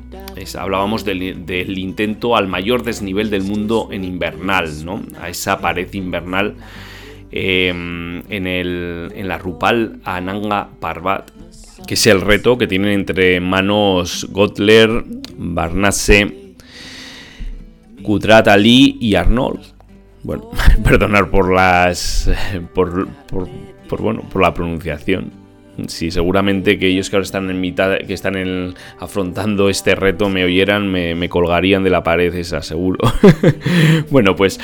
hablábamos 0.56 1.04
del, 1.04 1.44
del, 1.44 1.78
intento 1.78 2.36
al 2.36 2.48
mayor 2.48 2.84
desnivel 2.84 3.28
del 3.28 3.42
mundo 3.42 3.88
en 3.90 4.04
invernal, 4.04 4.84
¿no? 4.84 5.02
A 5.20 5.28
esa 5.28 5.60
pared 5.60 5.92
invernal 5.92 6.54
Em, 7.36 8.22
en, 8.30 8.46
el, 8.46 9.10
en 9.12 9.26
la 9.26 9.38
Rupal 9.38 9.98
Ananga 10.04 10.68
Parbat, 10.78 11.32
que 11.84 11.94
es 11.94 12.06
el 12.06 12.20
reto 12.20 12.56
que 12.56 12.68
tienen 12.68 12.92
entre 12.92 13.40
manos 13.40 14.28
Gotler, 14.30 15.02
Barnase, 15.36 16.54
Kudrat 18.04 18.46
Ali 18.46 18.98
y 19.00 19.16
Arnold. 19.16 19.62
Bueno, 20.22 20.48
perdonar 20.84 21.28
por 21.28 21.52
las. 21.52 22.30
por, 22.72 23.08
por, 23.26 24.00
bueno, 24.00 24.22
por 24.30 24.40
la 24.40 24.54
pronunciación. 24.54 25.32
Si 25.88 26.12
seguramente 26.12 26.78
que 26.78 26.86
ellos 26.86 27.10
que 27.10 27.16
ahora 27.16 27.24
están 27.24 27.50
en 27.50 27.60
mitad, 27.60 27.96
que 27.98 28.14
están 28.14 28.76
afrontando 29.00 29.68
este 29.68 29.96
reto 29.96 30.28
me 30.28 30.44
oyeran, 30.44 30.88
me, 30.88 31.16
me 31.16 31.28
colgarían 31.28 31.82
de 31.82 31.90
la 31.90 32.04
pared, 32.04 32.32
esa 32.32 32.62
seguro. 32.62 33.00
bueno, 34.12 34.36
pues 34.36 34.60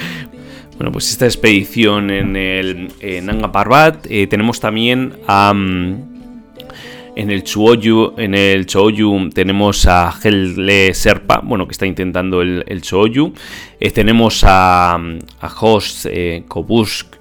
bueno, 0.80 0.92
pues 0.92 1.10
esta 1.10 1.26
expedición 1.26 2.08
en 2.10 2.36
el 2.36 2.90
Nanga 3.22 3.52
Parbat. 3.52 4.06
Eh, 4.08 4.26
tenemos 4.26 4.60
también 4.60 5.12
a. 5.28 5.52
en 5.54 7.30
el 7.30 7.44
Chuoyu, 7.44 8.14
en 8.16 8.34
el 8.34 8.64
tenemos 9.34 9.86
a 9.86 10.10
Helle 10.24 10.94
Serpa, 10.94 11.42
bueno, 11.44 11.68
que 11.68 11.72
está 11.72 11.84
intentando 11.84 12.40
el, 12.40 12.64
el 12.66 12.80
eh, 13.78 13.90
tenemos 13.90 14.42
a, 14.44 14.94
a 14.94 15.54
Host 15.60 16.06
eh, 16.08 16.44
Kobusk, 16.48 17.14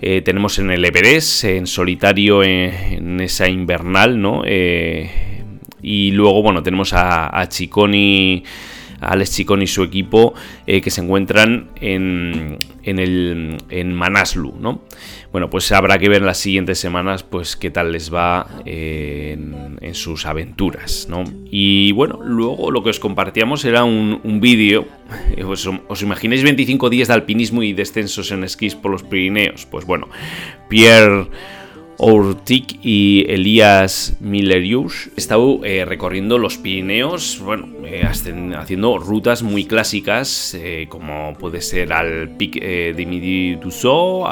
tenemos 0.00 0.58
en 0.58 0.72
el 0.72 0.84
Everest, 0.84 1.44
en 1.44 1.68
solitario 1.68 2.42
en, 2.42 3.20
esa 3.20 3.48
invernal, 3.48 4.20
¿no? 4.20 4.42
y 4.44 6.10
luego, 6.10 6.42
bueno, 6.42 6.64
tenemos 6.64 6.92
a, 6.94 7.40
a 7.40 7.48
Chiconi 7.48 8.42
Alex 9.00 9.32
Chicón 9.32 9.62
y 9.62 9.66
su 9.66 9.82
equipo 9.82 10.34
eh, 10.66 10.80
que 10.80 10.90
se 10.90 11.00
encuentran 11.00 11.68
en, 11.80 12.58
en, 12.82 12.98
el, 12.98 13.56
en 13.70 13.94
Manaslu, 13.94 14.54
¿no? 14.58 14.82
Bueno, 15.30 15.50
pues 15.50 15.70
habrá 15.72 15.98
que 15.98 16.08
ver 16.08 16.22
en 16.22 16.26
las 16.26 16.38
siguientes 16.38 16.78
semanas 16.78 17.22
pues 17.22 17.56
qué 17.56 17.70
tal 17.70 17.92
les 17.92 18.12
va 18.12 18.46
eh, 18.64 19.36
en, 19.80 19.94
sus 19.94 20.26
aventuras, 20.26 21.06
¿no? 21.10 21.24
Y 21.50 21.92
bueno, 21.92 22.20
luego 22.22 22.70
lo 22.70 22.82
que 22.82 22.90
os 22.90 23.00
compartíamos 23.00 23.64
era 23.64 23.84
un, 23.84 24.20
un 24.24 24.40
vídeo, 24.40 24.86
os, 25.46 25.68
os, 25.88 26.02
imagináis 26.02 26.42
25 26.42 26.88
días 26.88 27.08
de 27.08 27.14
alpinismo 27.14 27.62
y 27.62 27.72
descensos 27.74 28.30
en 28.32 28.44
esquís 28.44 28.74
por 28.74 28.90
los 28.90 29.02
Pirineos, 29.02 29.66
pues 29.66 29.84
bueno, 29.84 30.08
Pierre... 30.68 31.28
Ortik 32.00 32.78
y 32.80 33.26
Elías 33.28 34.16
Millerius 34.20 35.10
estado 35.16 35.64
eh, 35.64 35.84
recorriendo 35.84 36.38
los 36.38 36.56
Pirineos, 36.56 37.40
bueno, 37.42 37.66
eh, 37.84 38.04
haciendo 38.04 38.98
rutas 38.98 39.42
muy 39.42 39.64
clásicas, 39.64 40.54
eh, 40.54 40.86
como 40.88 41.34
puede 41.34 41.60
ser 41.60 41.92
al 41.92 42.30
Pic 42.36 42.62
de 42.62 43.04
Midi 43.04 43.58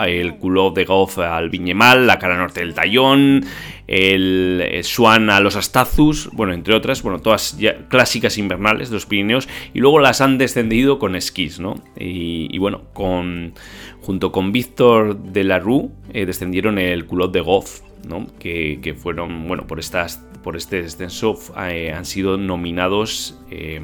el 0.07 0.37
Culot 0.37 0.77
de 0.77 0.85
Goff 0.85 1.19
al 1.19 1.51
Viñemal, 1.51 2.07
la 2.07 2.21
cara 2.21 2.37
norte 2.37 2.61
del 2.61 2.73
Tallón, 2.73 3.45
el, 3.87 4.81
Swan 4.83 5.31
a 5.31 5.41
los 5.41 5.57
Astazus, 5.57 6.31
bueno, 6.33 6.53
entre 6.53 6.75
otras, 6.75 7.03
bueno, 7.03 7.21
todas 7.21 7.59
clásicas 7.89 8.39
invernales 8.39 8.89
de 8.91 8.95
los 8.95 9.07
Pirineos, 9.07 9.49
y 9.75 9.81
luego 9.81 10.01
las 10.01 10.21
han 10.21 10.39
descendido 10.39 10.99
con 10.99 11.17
esquís, 11.17 11.61
¿no? 11.61 11.75
Y, 11.99 12.57
bueno, 12.59 12.83
con 12.93 13.55
junto 14.03 14.31
con 14.31 14.53
Víctor 14.53 15.19
de 15.19 15.45
la 15.45 15.59
Rue, 15.59 15.89
eh, 16.13 16.27
descendieron 16.27 16.79
el 16.79 17.07
culot 17.07 17.33
de 17.33 17.41
Goff, 17.41 17.81
¿no? 18.09 18.27
que, 18.39 18.97
fueron, 18.97 19.49
bueno, 19.49 19.67
por, 19.67 19.81
estas, 19.81 20.19
por 20.45 20.57
este 20.57 20.83
descenso 20.83 21.37
eh, 21.69 21.93
han 21.93 22.05
sido 22.05 22.37
nominados 22.37 23.37
eh, 23.51 23.81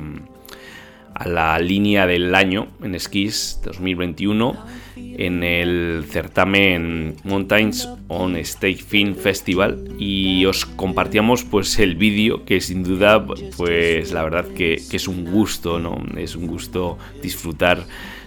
a 1.23 1.29
la 1.29 1.59
línea 1.59 2.07
del 2.07 2.35
año 2.35 2.69
en 2.83 2.95
esquís 2.95 3.61
2021 3.65 4.57
en 4.97 5.43
el 5.43 6.05
certamen 6.09 7.17
Mountains 7.25 7.89
on 8.09 8.37
Stage 8.37 8.83
Film 8.83 9.15
Festival 9.15 9.85
y 9.99 10.45
os 10.47 10.65
compartíamos 10.65 11.45
pues 11.45 11.79
el 11.79 11.95
vídeo 11.97 12.45
que 12.45 12.61
sin 12.61 12.83
duda 12.83 13.25
pues 13.57 14.13
la 14.13 14.25
verdad 14.25 14.47
que, 14.49 14.81
que 14.91 14.97
es 14.97 15.07
un 15.07 15.31
gusto, 15.31 15.79
¿no? 15.79 16.03
Es 16.17 16.35
un 16.35 16.47
gusto 16.47 16.99
disfrutar 17.23 17.85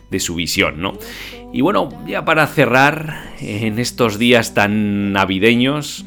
de 0.09 0.19
su 0.19 0.35
visión, 0.35 0.81
¿no? 0.81 0.93
Y 1.51 1.61
bueno, 1.61 1.89
ya 2.07 2.23
para 2.23 2.47
cerrar, 2.47 3.31
en 3.39 3.79
estos 3.79 4.19
días 4.19 4.53
tan 4.53 5.11
navideños, 5.13 6.05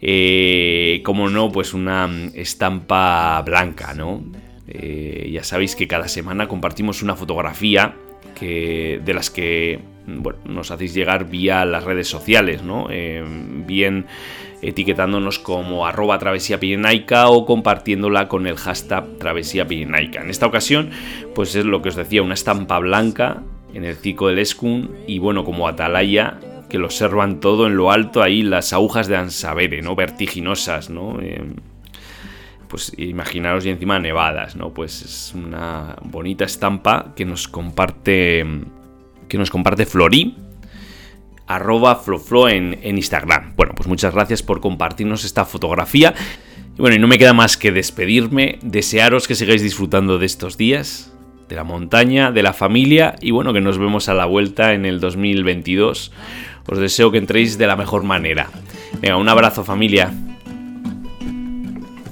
eh, 0.00 1.00
como 1.04 1.28
no, 1.30 1.50
pues 1.50 1.74
una 1.74 2.10
estampa 2.34 3.42
blanca, 3.42 3.94
¿no? 3.94 4.22
Eh, 4.68 5.30
ya 5.32 5.44
sabéis 5.44 5.76
que 5.76 5.88
cada 5.88 6.08
semana 6.08 6.48
compartimos 6.48 7.02
una 7.02 7.16
fotografía 7.16 7.94
que, 8.34 9.00
de 9.04 9.14
las 9.14 9.30
que 9.30 9.80
bueno, 10.06 10.38
nos 10.44 10.70
hacéis 10.70 10.94
llegar 10.94 11.28
vía 11.28 11.64
las 11.64 11.84
redes 11.84 12.08
sociales, 12.08 12.62
¿no? 12.62 12.88
Eh, 12.90 13.24
bien 13.66 14.06
etiquetándonos 14.62 15.38
como 15.38 15.86
arroba 15.86 16.18
travesía 16.18 16.58
o 17.26 17.46
compartiéndola 17.46 18.28
con 18.28 18.46
el 18.46 18.56
hashtag 18.56 19.18
travesía 19.18 19.66
pirenaica. 19.66 20.22
En 20.22 20.30
esta 20.30 20.46
ocasión, 20.46 20.90
pues 21.34 21.54
es 21.56 21.64
lo 21.64 21.82
que 21.82 21.88
os 21.88 21.96
decía, 21.96 22.22
una 22.22 22.34
estampa 22.34 22.78
blanca 22.78 23.42
en 23.74 23.84
el 23.84 23.96
Cico 23.96 24.28
del 24.28 24.38
Escun 24.38 24.90
y 25.06 25.18
bueno, 25.18 25.44
como 25.44 25.66
atalaya 25.66 26.38
que 26.68 26.78
lo 26.78 26.86
observan 26.86 27.40
todo 27.40 27.66
en 27.66 27.76
lo 27.76 27.90
alto 27.90 28.22
ahí 28.22 28.42
las 28.42 28.72
agujas 28.72 29.06
de 29.06 29.16
Ansabere, 29.16 29.82
¿no? 29.82 29.94
Vertiginosas, 29.94 30.90
¿no? 30.90 31.20
Eh, 31.20 31.42
pues 32.72 32.90
imaginaros 32.96 33.66
y 33.66 33.68
encima 33.68 33.98
nevadas, 33.98 34.56
¿no? 34.56 34.72
Pues 34.72 35.02
es 35.02 35.34
una 35.34 35.94
bonita 36.04 36.46
estampa 36.46 37.12
que 37.14 37.26
nos 37.26 37.46
comparte 37.46 38.46
que 39.28 39.36
nos 39.36 39.50
comparte 39.50 39.84
Flori 39.84 40.34
arroba 41.46 41.96
floflo 41.96 42.48
en, 42.48 42.78
en 42.82 42.96
Instagram. 42.96 43.52
Bueno, 43.56 43.74
pues 43.76 43.88
muchas 43.88 44.14
gracias 44.14 44.42
por 44.42 44.62
compartirnos 44.62 45.24
esta 45.24 45.44
fotografía. 45.44 46.14
Y 46.74 46.80
bueno, 46.80 46.96
y 46.96 46.98
no 46.98 47.08
me 47.08 47.18
queda 47.18 47.34
más 47.34 47.58
que 47.58 47.72
despedirme, 47.72 48.58
desearos 48.62 49.28
que 49.28 49.34
sigáis 49.34 49.60
disfrutando 49.60 50.18
de 50.18 50.24
estos 50.24 50.56
días, 50.56 51.12
de 51.50 51.56
la 51.56 51.64
montaña, 51.64 52.32
de 52.32 52.42
la 52.42 52.54
familia 52.54 53.16
y 53.20 53.32
bueno, 53.32 53.52
que 53.52 53.60
nos 53.60 53.76
vemos 53.76 54.08
a 54.08 54.14
la 54.14 54.24
vuelta 54.24 54.72
en 54.72 54.86
el 54.86 54.98
2022. 54.98 56.10
Os 56.66 56.78
deseo 56.78 57.10
que 57.10 57.18
entréis 57.18 57.58
de 57.58 57.66
la 57.66 57.76
mejor 57.76 58.02
manera. 58.02 58.48
Venga, 59.02 59.18
un 59.18 59.28
abrazo 59.28 59.62
familia. 59.62 60.10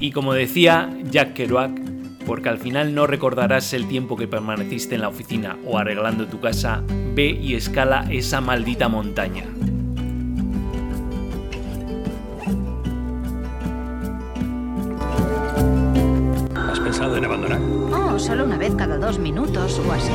Y 0.01 0.13
como 0.13 0.33
decía 0.33 0.91
Jack 1.11 1.35
Kerouac, 1.35 1.79
porque 2.27 2.49
al 2.49 2.59
final 2.59 2.95
no 2.95 3.07
recordarás 3.07 3.75
el 3.75 3.87
tiempo 3.87 4.17
que 4.17 4.27
permaneciste 4.27 4.95
en 4.95 5.03
la 5.03 5.09
oficina 5.09 5.59
o 5.67 5.77
arreglando 5.77 6.27
tu 6.27 6.41
casa, 6.41 6.83
ve 7.15 7.29
y 7.29 7.55
escala 7.55 8.07
esa 8.11 8.41
maldita 8.41 8.89
montaña. 8.89 9.45
¿Has 16.57 16.81
pensado 16.81 17.17
en 17.17 17.25
abandonar? 17.27 17.61
Oh, 17.61 18.19
solo 18.19 18.45
una 18.45 18.57
vez 18.57 18.75
cada 18.77 18.97
dos 18.97 19.19
minutos 19.19 19.79
o 19.87 19.93
así. 19.93 20.13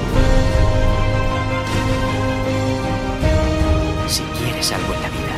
Si 4.08 4.24
quieres 4.24 4.72
algo 4.72 4.94
en 4.94 5.02
la 5.02 5.10
vida, 5.10 5.35